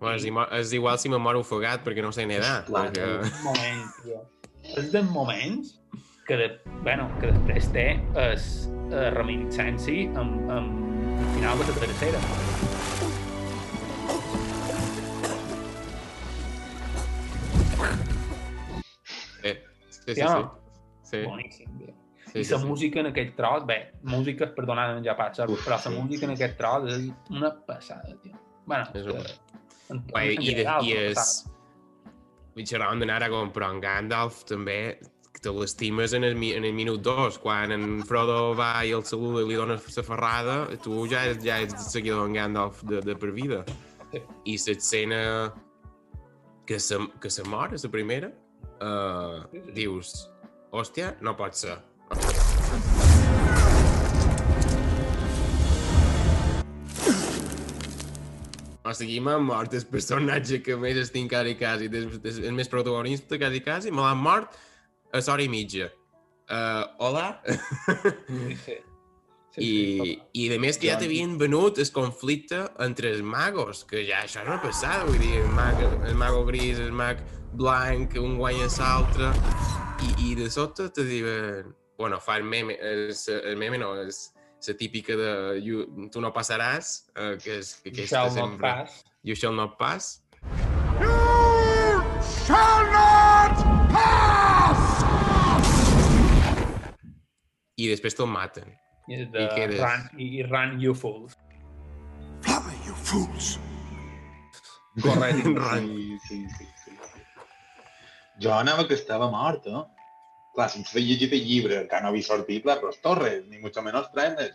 Bueno, 0.00 0.16
és, 0.16 0.24
és 0.60 0.72
igual 0.78 0.98
si 0.98 1.10
me 1.12 1.18
moro 1.20 1.42
ofegat 1.42 1.82
perquè 1.84 2.04
no 2.04 2.12
sé 2.14 2.24
nedar. 2.30 2.62
Clar, 2.68 2.86
Perquè... 2.88 3.08
Un 3.26 3.42
moment, 3.44 3.82
tio. 4.04 4.22
És 4.78 4.92
de 4.92 5.02
moments 5.02 5.79
que, 6.30 6.36
de, 6.36 6.60
bueno, 6.84 7.08
que 7.18 7.26
després 7.32 7.64
té 7.74 7.84
es, 8.22 8.44
es 8.86 9.08
reminiscència 9.16 10.12
amb, 10.20 10.46
amb 10.54 11.24
el 11.24 11.32
final 11.34 11.58
de 11.58 11.66
la 11.72 11.74
tercera. 11.82 12.20
Sí, 19.42 19.52
sí, 19.90 20.14
sí. 20.14 20.14
Sí 20.14 20.22
sí. 20.22 20.44
sí. 21.02 21.22
Boníssim, 21.24 21.78
tio. 21.78 21.94
Sí, 22.30 22.38
I 22.38 22.44
sí, 22.44 22.52
la 22.52 22.58
sí. 22.60 22.66
música 22.66 23.00
en 23.00 23.06
aquest 23.10 23.34
tros, 23.36 23.66
bé, 23.66 23.78
música, 24.06 24.46
perdonada, 24.54 25.00
ja 25.02 25.16
passa, 25.18 25.48
Uf, 25.50 25.64
però 25.66 25.74
la 25.74 25.82
sí, 25.82 25.90
música 25.96 26.26
en 26.28 26.36
sí, 26.36 26.44
aquest 26.44 26.58
tros 26.60 26.86
és 26.92 27.08
una 27.34 27.50
passada, 27.66 28.14
tio. 28.22 28.36
Bueno, 28.66 28.84
És 28.94 29.02
que, 29.02 29.16
un- 29.16 29.96
en, 29.96 30.04
Guai, 30.12 30.36
en 30.36 30.42
i, 30.42 30.46
general, 30.52 30.86
i 30.86 30.92
és... 31.08 31.30
Vull 32.54 32.66
xerràvem 32.66 33.02
d'anar 33.02 33.18
a 33.26 33.30
però 33.54 33.72
en 33.74 33.80
Gandalf 33.82 34.44
també 34.46 34.78
te 35.40 35.48
l'estimes 35.56 36.12
en, 36.12 36.24
el, 36.24 36.36
en 36.52 36.64
el 36.68 36.72
minut 36.76 37.00
2, 37.02 37.38
quan 37.40 37.72
en 37.72 38.02
Frodo 38.04 38.54
va 38.58 38.84
i 38.84 38.92
el 38.96 39.04
saluda 39.08 39.40
i 39.44 39.48
li 39.48 39.56
dona 39.56 39.78
la 39.80 40.04
ferrada, 40.04 40.56
tu 40.84 41.06
ja, 41.08 41.22
ets- 41.30 41.44
ja 41.46 41.56
ets 41.64 41.88
seguidor 41.94 42.26
en 42.28 42.36
Gandalf 42.36 42.82
de, 42.84 43.00
de 43.00 43.16
per 43.16 43.32
vida. 43.32 43.62
I 44.44 44.58
l'escena 44.58 45.22
que 46.66 46.78
se, 46.78 46.98
que 47.20 47.30
se 47.30 47.42
mor, 47.48 47.72
la 47.72 47.90
primera, 47.90 48.30
uh, 48.84 49.46
dius, 49.74 50.28
hòstia, 50.72 51.14
no 51.24 51.36
pot 51.38 51.56
ser. 51.56 51.78
O 58.80 58.92
sigui, 58.96 59.18
m'ha 59.20 59.36
mort 59.44 59.74
el 59.76 59.84
personatge 59.92 60.62
que 60.64 60.76
més 60.80 60.96
estic 61.02 61.28
quasi 61.30 61.52
quasi, 61.60 61.88
el 61.92 62.54
més 62.56 62.70
protagonista 62.72 63.38
quasi 63.38 63.60
quasi, 63.64 63.92
me 63.92 64.00
l'han 64.04 64.20
mort 64.24 64.56
a 65.12 65.18
l'hora 65.20 65.42
i 65.42 65.48
mitja. 65.48 65.90
Uh, 66.50 66.84
hola? 66.98 67.42
Sí, 67.46 68.56
sí. 68.66 68.76
Sí, 69.50 69.62
I, 69.66 69.98
sí, 69.98 70.12
I 70.38 70.44
de 70.52 70.56
més 70.62 70.76
que 70.78 70.86
ja 70.86 70.94
t'havien 71.00 71.32
venut 71.38 71.78
el 71.82 71.88
conflicte 71.90 72.60
entre 72.84 73.10
els 73.10 73.22
magos, 73.26 73.80
que 73.82 74.04
ja 74.06 74.20
això 74.22 74.44
és 74.44 74.46
una 74.46 74.60
passada, 74.62 75.02
vull 75.08 75.18
dir, 75.18 75.40
el, 75.40 75.48
mag, 75.56 75.80
el 76.06 76.14
mago 76.14 76.44
gris, 76.46 76.78
el 76.78 76.92
mag 76.94 77.18
blanc, 77.58 78.14
un 78.22 78.36
guanya 78.38 78.68
l'altre, 78.78 79.32
i, 80.06 80.30
i 80.30 80.36
de 80.38 80.46
sota 80.54 80.86
te 80.94 81.02
diuen, 81.02 81.74
bueno, 81.98 82.20
fa 82.22 82.36
el 82.38 82.46
meme, 82.46 82.78
el, 82.78 83.10
el 83.42 83.58
meme 83.58 83.82
no, 83.82 83.90
és 84.06 84.28
la 84.68 84.74
típica 84.78 85.16
de 85.18 85.32
you, 85.66 85.82
tu 86.14 86.22
no 86.22 86.30
passaràs, 86.30 86.92
eh, 87.16 87.34
que 87.42 87.58
és 87.58 87.74
que 87.82 87.90
You 87.90 87.96
aquesta 88.04 88.22
shall 88.22 88.30
not 88.30 88.38
sempre- 88.38 88.70
pass. 88.70 89.02
You 89.26 89.34
shall 89.34 89.58
not 89.58 89.74
pass. 89.82 90.22
You 91.02 91.10
shall 92.46 92.86
not 92.94 93.66
pass! 93.90 94.39
I 97.80 97.88
després 97.92 98.16
te'l 98.18 98.28
maten. 98.30 98.72
I 99.10 99.24
de 99.24 99.44
I 99.46 99.48
quedes- 99.56 99.80
run, 99.82 100.08
i, 100.20 100.28
run 100.46 100.76
you 100.82 100.94
fools. 100.94 101.36
Fly, 102.44 102.76
you 102.86 102.94
fools! 103.08 103.56
Correcte. 105.02 105.54
Sí, 105.70 106.18
sí, 106.26 106.38
sí, 106.58 106.66
sí. 106.84 106.96
Jo 108.42 108.52
anava 108.56 108.86
que 108.88 108.94
estava 108.98 109.30
mort, 109.30 109.66
eh? 109.68 109.82
Clar, 110.54 110.66
sense 110.72 110.90
haver 110.92 111.04
llegit 111.06 111.32
el 111.36 111.44
llibre, 111.46 111.82
que 111.88 112.00
no 112.02 112.08
havia 112.10 112.26
sortit 112.26 112.64
la 112.66 112.74
Los 112.82 112.98
Torres, 113.04 113.44
ni 113.48 113.58
mucho 113.62 113.82
menos 113.86 114.10
trenes. 114.12 114.52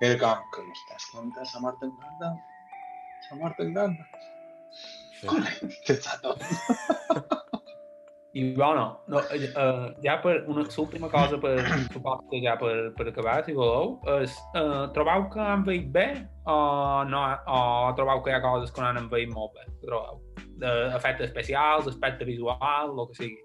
Era 0.00 0.18
com, 0.20 0.42
que 0.54 0.62
m'estàs 0.66 1.06
contant, 1.14 1.46
s'ha 1.48 1.60
mort 1.64 1.80
en 1.82 1.94
Ganda? 1.98 2.32
S'ha 3.26 3.38
mort 3.40 3.58
en 3.64 3.72
Ganda? 3.74 4.04
Correcte, 5.26 5.70
que 5.86 5.96
sato. 5.96 6.36
I 8.38 8.54
bueno, 8.54 9.00
no, 9.08 9.20
eh, 9.34 9.50
eh, 9.50 9.94
ja 10.04 10.18
per 10.22 10.44
una 10.46 10.62
l'última 10.62 11.08
cosa 11.10 11.38
per 11.42 11.56
que 12.30 12.40
ja 12.44 12.54
per, 12.60 12.92
per 12.94 13.08
acabar, 13.10 13.40
si 13.44 13.54
voleu, 13.56 13.96
és 14.20 14.36
eh, 14.54 14.84
trobeu 14.94 15.26
que 15.32 15.42
han 15.42 15.64
veït 15.66 15.88
bé 15.90 16.06
o, 16.46 16.58
no, 17.10 17.24
o 17.50 17.58
trobeu 17.98 18.22
que 18.22 18.30
hi 18.30 18.36
ha 18.36 18.44
coses 18.44 18.70
que 18.70 18.84
no 18.84 18.92
han 18.92 19.10
veït 19.10 19.32
molt 19.34 19.56
bé? 19.58 19.66
Trobeu? 19.82 20.22
De, 20.62 20.70
efectes 20.94 21.32
especials, 21.32 21.90
aspecte 21.90 22.28
visual, 22.28 22.94
el 22.94 23.10
que 23.10 23.18
sigui. 23.24 23.40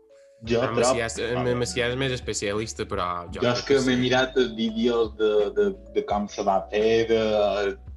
Jo 0.52 0.62
En 0.62 0.76
trob... 0.76 0.84
Macià 0.84 1.10
és, 1.10 1.58
Macià 1.64 1.90
és 1.90 1.98
més 1.98 2.14
especialista, 2.14 2.86
però 2.86 3.08
jo, 3.32 3.42
Jo 3.42 3.54
és 3.56 3.66
que 3.66 3.80
sí. 3.80 3.88
m'he 3.88 3.98
mirat 4.04 4.38
els 4.38 4.54
vídeos 4.60 5.14
de, 5.18 5.32
de, 5.58 5.70
de 5.96 6.06
com 6.10 6.28
se 6.30 6.46
va 6.46 6.60
fer, 6.74 7.08
de, 7.10 7.22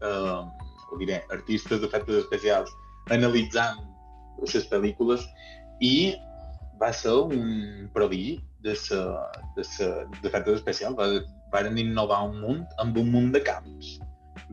uh, 0.00 0.46
ho 0.86 1.00
diré, 1.02 1.20
artistes 1.34 1.82
d'efectes 1.82 2.22
especials 2.24 2.72
analitzant 3.12 3.82
les 4.46 4.68
pel·lícules 4.70 5.24
i 5.84 6.14
va 6.80 6.92
ser 6.92 7.12
un 7.12 7.88
prodigi 7.94 8.36
de 8.64 8.74
sa, 8.76 9.00
de 9.56 9.64
sa, 9.64 9.88
d'efectes 10.22 10.60
especials. 10.60 10.96
Va, 10.98 11.08
varen 11.52 11.78
innovar 11.80 12.22
un 12.28 12.40
munt 12.42 12.64
amb 12.82 12.98
un 13.00 13.12
munt 13.12 13.30
de 13.34 13.42
camps. 13.46 13.96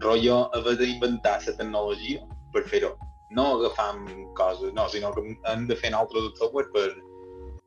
Rollo 0.03 0.43
haver 0.57 0.77
d'inventar 0.79 1.39
la 1.47 1.55
tecnologia 1.57 2.21
per 2.53 2.63
fer-ho. 2.69 2.93
No 3.33 3.47
agafant 3.57 4.05
coses, 4.37 4.71
no, 4.77 4.87
sinó 4.89 5.11
que 5.15 5.25
hem 5.51 5.67
de 5.67 5.75
fer 5.75 5.93
altres 5.97 6.29
software 6.37 6.69
per 6.73 6.87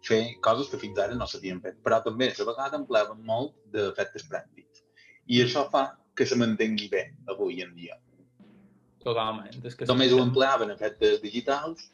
fer 0.06 0.22
coses 0.46 0.70
que 0.70 0.78
fins 0.78 0.98
ara 1.02 1.16
no 1.18 1.26
s'havien 1.26 1.60
fet. 1.64 1.78
Però 1.84 1.98
també, 2.04 2.30
a 2.30 2.48
vegades 2.48 2.78
empleaven 2.78 3.22
molt 3.26 3.56
d'efectes 3.74 4.26
pràctics. 4.30 4.84
I 5.26 5.42
això 5.42 5.66
fa 5.72 5.88
que 6.16 6.26
se 6.26 6.38
mantengui 6.38 6.88
bé 6.92 7.08
avui 7.32 7.62
en 7.64 7.74
dia. 7.74 7.98
Totalment. 9.02 9.58
És 9.66 9.74
que 9.78 9.86
Només 9.90 10.14
ho 10.14 10.22
empleaven 10.22 10.70
efectes 10.74 11.20
digitals, 11.22 11.90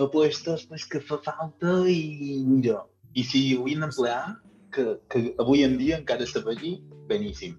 apuestos 0.00 0.66
pues, 0.66 0.86
que 0.86 1.00
fa 1.00 1.20
falta 1.24 1.76
i 1.90 2.40
mira. 2.46 2.82
I 3.14 3.22
si 3.22 3.44
ho 3.54 3.62
havien 3.62 3.86
emplear, 3.86 4.36
que, 4.74 4.98
que 5.10 5.34
avui 5.38 5.62
en 5.62 5.78
dia 5.78 6.00
encara 6.00 6.26
se 6.26 6.42
vegi 6.42 6.76
beníssim. 7.10 7.54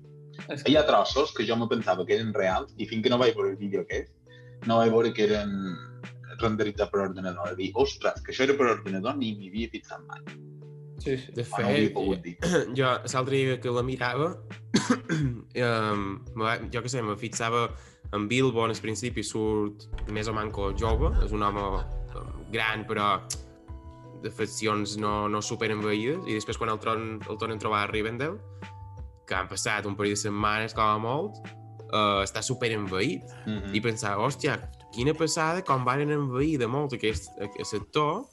És 0.52 0.66
Hi 0.68 0.76
ha 0.76 0.84
trossos 0.88 1.32
que 1.36 1.46
jo 1.48 1.56
me 1.56 1.68
pensava 1.72 2.04
que 2.06 2.18
eren 2.18 2.34
reals 2.36 2.74
i 2.78 2.88
fins 2.90 3.06
que 3.06 3.12
no 3.14 3.20
vaig 3.22 3.38
veure 3.38 3.54
el 3.54 3.62
vídeo 3.62 3.86
aquest, 3.86 4.12
no 4.68 4.82
vaig 4.82 4.92
veure 4.92 5.14
que 5.16 5.24
eren 5.30 5.54
renderitzats 6.42 6.92
per 6.92 7.06
ordinador. 7.06 7.54
I 7.54 7.60
dir, 7.62 7.72
ostres, 7.80 8.20
que 8.24 8.34
això 8.34 8.44
era 8.48 8.58
per 8.60 8.74
ordinador 8.74 9.16
ni 9.20 9.32
m'hi 9.38 9.54
havia 9.54 9.72
fixat 9.72 10.04
mai. 10.10 10.26
Sí, 11.00 11.18
sí. 11.22 11.32
De 11.36 11.44
no 11.46 11.58
fet, 11.58 12.00
dir. 12.24 12.36
jo 12.78 12.92
l'altre 12.92 13.36
dia 13.36 13.58
que 13.64 13.72
la 13.72 13.84
mirava, 13.86 14.32
um, 15.16 16.06
jo 16.74 16.84
que 16.84 16.92
sé, 16.92 17.04
me 17.04 17.16
fixava 17.20 17.70
en 18.16 18.28
Bilbo, 18.32 18.64
al 18.66 18.76
principi 18.82 19.24
surt 19.24 19.88
més 20.14 20.30
o 20.32 20.36
manco 20.36 20.72
jove, 20.80 21.12
és 21.26 21.34
un 21.36 21.44
home 21.46 21.66
um, 21.66 22.40
gran, 22.54 22.86
però 22.88 23.16
de 24.24 24.32
faccions 24.34 24.96
no, 24.98 25.28
no 25.30 25.42
super 25.44 25.70
envaïdes, 25.74 26.24
i 26.26 26.38
després 26.38 26.58
quan 26.58 26.72
el, 26.74 26.80
tron, 26.82 27.20
el 27.28 27.38
tornen 27.42 27.60
a 27.60 27.62
trobar 27.62 27.84
a 27.84 27.92
Rivendell, 27.92 28.40
que 29.26 29.38
han 29.38 29.50
passat 29.50 29.86
un 29.90 29.98
parell 29.98 30.16
de 30.16 30.22
setmanes 30.22 30.74
com 30.78 30.86
a 30.86 30.98
molt, 31.02 31.42
uh, 31.90 32.22
està 32.24 32.42
super 32.46 32.72
envaït. 32.74 33.26
Mm 33.46 33.58
-hmm. 33.58 33.76
I 33.76 33.82
pensava, 33.82 34.22
hòstia, 34.22 34.60
quina 34.94 35.14
passada 35.14 35.62
com 35.62 35.86
varen 35.86 36.12
envair 36.12 36.58
de 36.58 36.68
molt 36.68 36.94
aquest, 36.94 37.30
aquest 37.42 37.72
sector, 37.72 38.26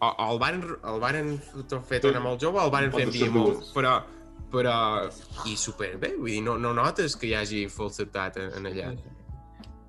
o, 0.00 0.06
o 0.06 0.32
el 0.32 0.38
varen, 0.38 0.62
el 0.84 1.00
varen 1.00 1.38
fer 1.88 2.00
tornar 2.00 2.22
molt 2.22 2.40
jove 2.40 2.58
o 2.58 2.64
el 2.64 2.70
varen 2.70 2.92
fer 2.92 3.06
enviar 3.08 3.30
molt, 3.30 3.74
però, 3.74 4.00
però, 4.50 4.74
i 5.46 5.56
superbé, 5.56 6.14
vull 6.18 6.30
dir, 6.34 6.42
no, 6.46 6.56
no 6.58 6.72
notes 6.76 7.16
que 7.16 7.28
hi 7.30 7.34
hagi 7.38 7.64
falsetat 7.72 8.38
en, 8.42 8.52
en 8.58 8.70
allà. 8.70 8.92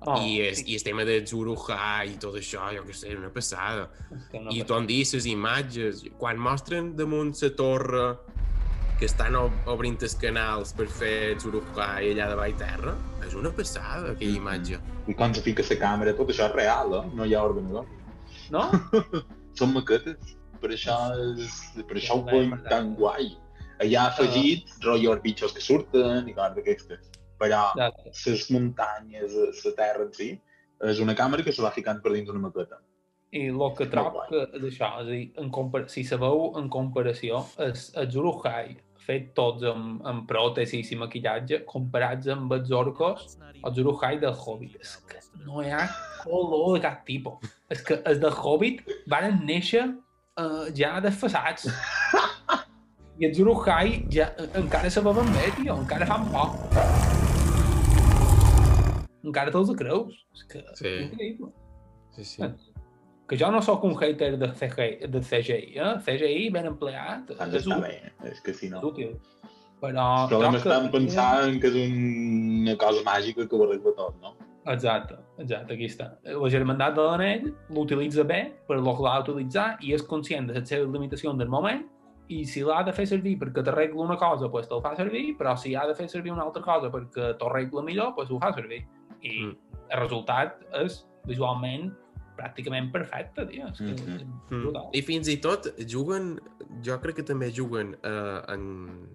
Oh, 0.02 0.16
I, 0.18 0.40
és, 0.48 0.64
I 0.66 0.74
el 0.74 0.82
tema 0.82 1.04
de 1.06 1.20
Zuruja 1.26 2.02
i 2.10 2.16
tot 2.18 2.34
això, 2.34 2.64
jo 2.74 2.82
què 2.88 2.94
sé, 2.96 3.12
una 3.14 3.30
passada. 3.30 3.84
és 4.10 4.24
que 4.32 4.40
no 4.42 4.50
I 4.50 4.64
han 4.74 4.86
dit 4.88 5.12
les 5.14 5.26
imatges, 5.30 6.02
quan 6.18 6.40
mostren 6.42 6.96
damunt 6.98 7.30
la 7.38 7.50
torre 7.58 8.06
que 8.98 9.06
estan 9.06 9.34
ob- 9.38 9.68
obrint 9.70 10.02
els 10.02 10.16
canals 10.18 10.72
per 10.78 10.88
fer 10.90 11.36
Zuruja 11.38 11.86
i 12.02 12.10
allà 12.14 12.28
de 12.32 12.36
baix 12.40 12.56
terra, 12.58 12.96
és 13.26 13.34
una 13.38 13.50
passada, 13.54 14.10
aquella 14.16 14.36
imatge. 14.40 14.80
I 15.06 15.14
quan 15.14 15.34
se 15.34 15.42
fica 15.42 15.62
la 15.68 15.78
càmera, 15.78 16.16
tot 16.18 16.30
això 16.34 16.48
és 16.50 16.54
real, 16.58 16.94
eh? 16.98 17.04
no 17.14 17.24
hi 17.26 17.34
ha 17.34 17.42
ordenador. 17.46 17.86
No? 18.50 18.66
Són 19.58 19.72
maquetes. 19.74 20.34
Per 20.62 20.70
això, 20.70 20.94
és, 21.38 21.54
per 21.86 21.96
això 21.98 22.18
ho 22.20 22.26
veiem 22.26 22.52
tan 22.68 22.92
guai. 22.98 23.32
Allà 23.80 24.06
afegit, 24.10 24.68
uh... 24.68 24.84
rotllo 24.86 25.16
els 25.16 25.24
bitxos 25.24 25.56
que 25.56 25.64
surten 25.64 26.28
i 26.28 26.36
coses 26.36 26.56
d'aquestes. 26.58 27.10
Però 27.42 27.64
les 27.74 28.48
muntanyes, 28.54 29.34
la 29.64 29.76
terra 29.78 30.06
en 30.06 30.12
si, 30.14 30.30
és 30.92 31.00
una 31.02 31.14
càmera 31.18 31.44
que 31.46 31.54
se 31.54 31.62
va 31.64 31.72
ficant 31.74 32.02
per 32.02 32.12
dins 32.14 32.30
una 32.30 32.42
maqueta. 32.46 32.78
I 33.32 33.46
el 33.48 33.62
que 33.78 33.86
trob 33.88 34.18
que 34.28 34.42
és 34.44 34.64
això, 34.68 34.88
és 35.00 35.06
a 35.06 35.08
dir, 35.08 35.22
en 35.40 35.48
compar 35.54 35.86
si 35.88 36.04
sabeu 36.04 36.50
en 36.60 36.66
comparació, 36.72 37.40
és 37.64 37.86
el 37.96 38.10
Zuruhai 38.12 38.74
fet 39.06 39.30
tots 39.38 39.64
amb, 39.66 40.02
amb 40.06 40.26
pròtesis 40.30 40.92
i 40.92 40.98
maquillatge 41.00 41.62
comparats 41.70 42.28
amb 42.34 42.52
els 42.54 42.70
orcos 42.76 43.38
o 43.62 43.72
Zuruhai 43.74 44.20
del 44.22 44.36
Hobbit. 44.36 44.76
És 44.84 44.94
que 45.08 45.22
no 45.46 45.62
hi 45.64 45.72
ha 45.72 45.86
color 46.22 46.76
de 46.76 46.82
cap 46.84 47.02
tipus. 47.08 47.54
És 47.72 47.82
que 47.86 47.98
els 48.04 48.20
del 48.22 48.36
Hobbit 48.36 48.84
van 49.10 49.40
néixer 49.48 49.88
uh, 49.88 50.68
ja 50.76 50.98
desfasats. 51.04 51.70
I 53.22 53.26
els 53.28 53.36
Zuruhai 53.38 53.90
ja, 54.10 54.24
encara 54.58 54.88
se 54.90 54.98
veuen 55.06 55.28
bé, 55.30 55.44
tio, 55.54 55.76
encara 55.78 56.06
fan 56.08 56.24
por. 56.32 56.56
Encara 59.22 59.52
te'ls 59.54 59.70
creus. 59.78 60.16
És 60.34 60.42
que 60.50 60.62
Sí. 60.80 60.88
increïble. 61.04 61.52
Sí, 62.16 62.24
sí. 62.24 62.42
Que 63.28 63.38
jo 63.38 63.50
no 63.52 63.60
sóc 63.62 63.84
un 63.84 63.94
hater 63.94 64.36
de 64.40 64.48
CGI, 64.58 65.06
de 65.06 65.20
CGI, 65.22 65.78
eh? 65.78 65.92
CGI 66.04 66.50
ben 66.50 66.66
empleat, 66.66 67.30
és 67.30 67.38
d'estar 67.38 67.78
útil. 67.78 67.80
bé, 67.86 68.12
és 68.32 68.40
que 68.40 68.52
si 68.52 68.68
no... 68.68 68.78
És 68.78 68.84
útil. 68.90 69.14
Però... 69.80 70.08
El 70.24 70.28
problema 70.34 70.58
està 70.58 70.80
en 70.82 70.90
pensar 70.90 71.48
en 71.48 71.60
que 71.60 71.68
és 71.68 71.78
una 71.78 72.76
cosa 72.76 73.02
màgica 73.06 73.46
que 73.46 73.54
ho 73.56 73.62
arregla 73.68 73.94
tot, 73.96 74.20
no? 74.20 74.34
Exacte, 74.66 75.14
exacte, 75.38 75.74
aquí 75.74 75.86
està. 75.86 76.10
La 76.24 76.50
germandat 76.50 76.94
de 76.98 77.02
l'anell 77.06 77.54
l'utilitza 77.70 78.24
bé 78.24 78.52
per 78.66 78.80
lo 78.82 78.96
que 78.96 79.02
l'ha 79.06 79.20
d'utilitzar 79.22 79.76
i 79.80 79.94
és 79.94 80.02
conscient 80.02 80.46
de 80.50 80.54
les 80.58 80.68
seves 80.68 80.90
limitacions 80.90 81.38
del 81.38 81.48
moment 81.48 81.86
i 82.28 82.44
si 82.46 82.62
l'ha 82.62 82.82
de 82.82 82.92
fer 82.92 83.06
servir 83.06 83.36
perquè 83.38 83.62
t'arregla 83.64 84.00
una 84.02 84.16
cosa, 84.16 84.48
pues 84.48 84.68
te'l 84.68 84.80
fa 84.82 84.94
servir, 84.96 85.36
però 85.38 85.56
si 85.58 85.74
ha 85.74 85.86
de 85.86 85.94
fer 85.94 86.08
servir 86.08 86.32
una 86.32 86.42
altra 86.44 86.62
cosa 86.62 86.90
perquè 86.90 87.36
t'ho 87.38 87.48
arregla 87.50 87.82
millor, 87.82 88.14
pues 88.14 88.30
ho 88.30 88.38
fa 88.38 88.52
servir. 88.54 88.84
I 89.22 89.42
Mm. 89.44 89.56
el 89.90 90.00
resultat 90.00 90.60
és 90.82 91.06
visualment 91.26 91.92
pràcticament 92.36 92.90
perfecte, 92.90 93.44
tio. 93.46 93.66
És 93.68 93.78
que 93.78 93.84
Mhm. 93.84 94.14
és 94.16 94.24
Mm. 94.24 94.62
brutal. 94.62 94.88
I 94.92 95.02
fins 95.02 95.28
i 95.28 95.36
tot 95.40 95.66
juguen, 95.86 96.40
jo 96.82 96.98
crec 97.00 97.16
que 97.16 97.22
també 97.22 97.50
juguen 97.52 97.94
uh, 98.02 98.42
en, 98.52 99.08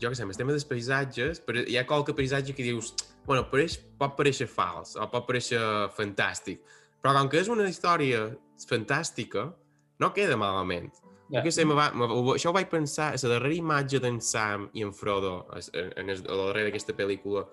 jo 0.00 0.08
què 0.10 0.14
sé, 0.14 0.22
el 0.22 0.36
tema 0.36 0.52
dels 0.52 0.64
paisatges, 0.64 1.40
però 1.44 1.66
hi 1.66 1.76
ha 1.76 1.86
qualque 1.86 2.14
paisatge 2.14 2.54
que 2.54 2.62
dius, 2.62 2.94
bueno, 3.26 3.50
pareix, 3.50 3.76
pot 3.98 4.16
parèixer 4.16 4.46
fals, 4.46 4.96
o 4.96 5.10
pot 5.10 5.26
parèixer 5.26 5.58
fantàstic, 5.90 6.60
però 7.02 7.12
com 7.18 7.28
que 7.28 7.38
és 7.40 7.48
una 7.48 7.68
història 7.68 8.36
fantàstica, 8.68 9.52
no 9.98 10.12
queda 10.12 10.36
malament. 10.36 10.92
Ja. 11.30 11.40
Jo 11.40 11.44
què 11.46 11.52
sé, 11.56 11.64
me 11.64 11.74
va, 11.74 11.86
això 12.34 12.50
ho 12.50 12.54
vaig 12.56 12.68
pensar, 12.68 13.12
la 13.16 13.30
darrera 13.36 13.54
imatge 13.56 14.00
d'en 14.00 14.20
Sam 14.20 14.68
i 14.76 14.82
en 14.84 14.92
Frodo, 14.92 15.46
en, 15.72 15.92
en, 15.96 16.10
el- 16.10 16.26
a 16.28 16.36
darrere 16.46 16.68
d'aquesta 16.68 16.92
pel·lícula, 16.96 17.46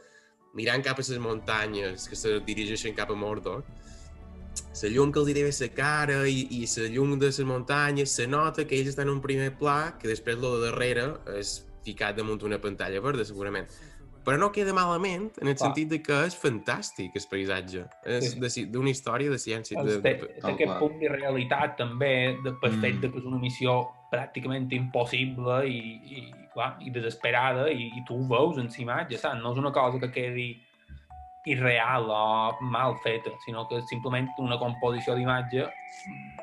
mirant 0.60 0.84
cap 0.84 0.99
a 0.99 1.05
les 1.07 1.19
muntanyes 1.23 2.10
que 2.12 2.15
se 2.19 2.39
dirigeixen 2.45 2.93
cap 2.97 3.12
a 3.12 3.15
Mordor, 3.15 3.63
la 4.81 4.89
llum 4.91 5.12
que 5.13 5.19
els 5.21 5.29
hi 5.31 5.34
deve 5.38 5.51
la 5.55 5.69
cara 5.75 6.27
i, 6.27 6.41
i 6.51 6.65
la 6.67 6.89
llum 6.91 7.17
de 7.19 7.29
les 7.31 7.39
muntanyes, 7.47 8.12
se 8.12 8.27
nota 8.27 8.65
que 8.67 8.75
ells 8.75 8.89
estan 8.91 9.07
en 9.07 9.15
un 9.15 9.21
primer 9.21 9.53
pla, 9.57 9.95
que 9.99 10.07
després 10.12 10.38
lo 10.38 10.57
de 10.57 10.65
darrere 10.67 11.05
és 11.39 11.62
ficat 11.86 12.15
damunt 12.17 12.43
una 12.43 12.60
pantalla 12.62 12.99
verda, 13.01 13.23
segurament. 13.25 13.67
Però 14.25 14.38
no 14.38 14.51
queda 14.53 14.73
malament, 14.73 15.31
en 15.41 15.47
el 15.49 15.55
Clar. 15.55 15.71
sentit 15.71 15.89
de 15.89 15.97
que 16.05 16.17
és 16.27 16.36
fantàstic, 16.38 17.15
el 17.17 17.25
paisatge. 17.29 17.86
És 18.05 18.36
Sí. 18.36 18.65
de 18.65 18.71
d'una 18.71 18.89
història 18.91 19.31
de 19.31 19.38
ciència. 19.41 19.81
De, 19.84 19.99
té, 20.01 20.13
de, 20.13 20.27
té 20.27 20.41
Tal 20.41 20.51
aquest 20.53 20.77
punt 20.79 20.99
de 20.99 21.10
realitat 21.10 21.75
també 21.77 22.38
de, 22.43 22.53
per 22.62 22.69
Mm. 22.71 22.81
fet 22.81 23.01
de 23.01 23.12
que 23.12 23.17
és 23.17 23.25
una 23.25 23.39
missió 23.39 23.89
pràcticament 24.12 24.71
impossible 24.71 25.65
i, 25.67 25.79
i, 26.17 26.34
clar, 26.53 26.77
i 26.81 26.91
desesperada 26.91 27.69
i, 27.71 27.88
i 27.97 28.03
tu 28.05 28.19
ho 28.19 28.27
veus 28.27 28.57
en 28.60 28.69
si 28.69 28.84
imatge, 28.84 29.17
saps? 29.17 29.41
No 29.41 29.53
és 29.53 29.57
una 29.57 29.71
cosa 29.71 29.97
que 29.99 30.12
quedi 30.12 30.62
irreal 31.45 32.05
o 32.12 32.57
mal 32.62 32.95
feta, 33.01 33.31
sinó 33.45 33.67
que 33.67 33.77
és 33.77 33.88
simplement 33.89 34.27
una 34.38 34.60
composició 34.60 35.15
d'imatge 35.15 35.65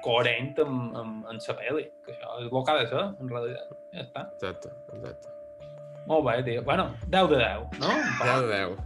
coherent 0.03 0.59
amb, 0.59 0.97
amb, 0.97 1.27
amb 1.31 1.41
la 1.47 1.55
pel·li, 1.61 1.87
que 2.05 2.13
això 2.17 2.39
és 2.41 2.51
el 2.53 2.65
que 2.65 2.73
ha 2.73 2.79
de 2.83 2.87
ser, 2.89 3.05
en 3.21 3.29
realitat. 3.29 3.69
Ja 3.95 4.01
està. 4.03 4.25
Exacte, 4.35 4.69
exacte. 4.97 5.38
Molt 6.09 6.25
bé, 6.25 6.43
tio. 6.47 6.63
Bueno, 6.65 6.91
10 7.13 7.29
de 7.31 7.37
10, 7.37 7.81
no? 7.83 7.95
10 8.25 8.41
de 8.43 8.49
10. 8.55 8.79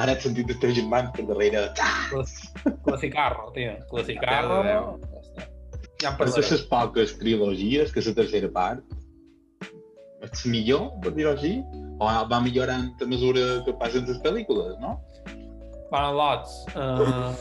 Ara 0.00 0.14
et 0.14 0.24
sentit 0.24 0.50
els 0.52 0.60
teus 0.62 0.76
germans 0.76 1.10
per 1.16 1.24
darrere. 1.28 1.64
Classicarro, 2.84 3.50
tio. 3.56 3.74
Classicarro. 3.90 4.62
Ja 5.98 6.12
en 6.12 6.16
Per 6.16 6.28
parlarem. 6.28 6.50
les 6.52 6.64
poques 6.70 7.16
trilogies, 7.18 7.92
que 7.92 7.98
és 8.00 8.06
la 8.06 8.14
tercera 8.20 8.50
part, 8.54 8.84
és 10.22 10.44
millor, 10.46 10.92
per 11.02 11.12
dir-ho 11.16 11.32
així? 11.34 11.56
O 11.98 12.06
va 12.30 12.40
millorant 12.44 12.92
a 13.02 13.08
mesura 13.10 13.46
que 13.66 13.74
passen 13.80 14.06
les 14.06 14.20
pel·lícules, 14.22 14.76
no? 14.82 14.94
Van 15.90 16.14
lots. 16.14 16.60
Uh, 16.76 17.32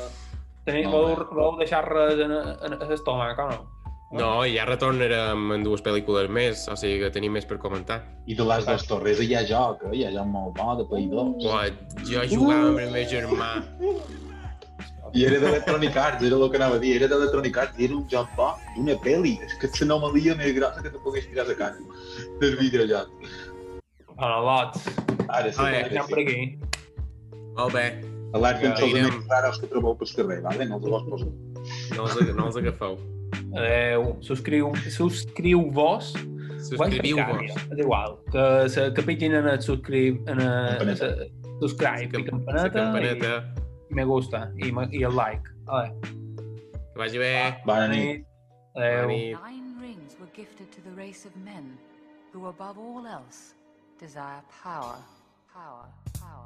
teniu, 0.65 0.89
voleu, 0.89 1.27
voleu 1.29 1.59
deixar 1.59 1.83
res 1.85 2.23
en, 2.23 2.31
en, 2.31 2.77
en 2.79 2.89
l'estómac, 2.89 3.37
o 3.43 3.49
no? 3.51 3.59
No, 4.11 4.45
i 4.47 4.53
ja 4.55 4.63
retornarem 4.63 5.49
en 5.51 5.63
dues 5.65 5.81
pel·lícules 5.83 6.29
més, 6.31 6.61
o 6.71 6.77
sigui 6.79 7.01
que 7.01 7.09
tenim 7.11 7.33
més 7.35 7.43
per 7.45 7.57
comentar. 7.59 7.97
I 8.25 8.37
de 8.39 8.45
les 8.47 8.63
dues 8.65 8.85
torres 8.87 9.19
hi 9.19 9.33
ha 9.35 9.41
joc, 9.47 9.83
eh? 9.89 9.91
hi 9.99 10.05
ha 10.07 10.11
joc 10.13 10.29
molt 10.31 10.53
bo 10.55 10.75
de 10.79 10.85
Play 10.87 11.09
2. 11.11 11.43
Uah, 11.43 11.65
jo 12.07 12.23
jugava 12.31 12.69
amb 12.69 12.79
el 12.85 12.93
meu 12.95 13.03
germà. 13.11 13.49
I 15.15 15.23
era 15.27 15.39
d'Electronic 15.39 15.95
Arts, 15.97 16.23
era 16.23 16.35
el 16.35 16.49
que 16.51 16.57
anava 16.59 16.75
a 16.75 16.79
dir, 16.83 16.93
era 17.01 17.07
d'Electronic 17.11 17.57
Arts 17.57 17.77
era 17.83 17.95
un 17.95 18.05
joc 18.11 18.31
bo 18.39 18.47
d'una 18.77 18.95
pel·li. 19.03 19.33
És 19.43 19.53
que 19.59 19.67
és 19.71 19.81
l'anomalia 19.83 20.35
més 20.39 20.55
grossa 20.55 20.83
que 20.83 20.91
te 20.95 21.03
pogués 21.03 21.27
tirar 21.27 21.45
a 21.51 21.55
cara 21.59 21.75
del 22.41 22.57
videojoc. 22.59 23.11
Bueno, 24.17 24.39
lots. 24.47 24.87
Ara 25.27 25.51
sí, 25.51 25.59
Ah, 25.59 25.67
ara 25.83 26.03
sí. 26.07 26.13
per 26.13 26.23
aquí. 26.23 26.39
Molt 27.59 27.73
bé. 27.75 27.85
Alerta 28.35 28.67
amb 28.67 28.73
els 28.75 28.83
Anirem. 28.83 29.05
amics 29.11 29.29
raros 29.31 29.59
que 29.59 29.67
trobeu 29.71 29.95
pel 29.99 30.11
carrer, 30.15 30.41
vale? 30.47 30.65
no 30.65 30.75
els 30.79 30.89
vos 30.95 31.03
poso. 31.11 31.29
No 31.95 32.07
els, 32.07 32.35
no 32.35 32.47
els 32.47 32.57
agafeu. 32.63 32.97
Adeu. 33.55 34.17
Subscriu, 34.21 34.73
subscriu-vos. 34.89 36.13
Subscriviu-vos. 36.67 37.51
És 37.71 37.79
igual. 37.79 38.17
Que 38.31 38.69
se 38.69 38.91
capitgin 38.93 39.35
en 39.35 39.47
el 39.47 39.61
subscriu, 39.61 40.23
en 40.27 40.41
el, 40.41 40.95
se- 40.97 41.31
subscribe 41.61 42.09
i 42.19 42.23
La 42.23 42.29
campaneta, 42.31 42.69
campaneta. 42.71 43.53
i 43.89 43.93
me 43.93 44.03
gusta 44.03 44.51
i, 44.57 44.71
me- 44.71 44.89
i 44.91 45.03
el 45.03 45.15
like. 45.15 45.43
Vale. 45.65 45.93
Que 46.01 46.99
vagi 46.99 47.17
bé. 47.17 47.33
Bona 47.65 47.87
nit. 47.87 48.25
Nit. 48.75 49.37
Nine 49.39 49.77
rings 49.81 50.17
were 50.19 50.29
gifted 50.35 50.69
to 50.71 50.81
the 50.81 50.91
race 50.95 51.25
of 51.25 51.35
men, 51.43 51.77
who 52.33 52.47
above 52.47 52.77
all 52.77 53.05
else 53.07 53.55
desire 53.99 54.41
power, 54.63 54.97
power, 55.53 55.87
power. 56.19 56.45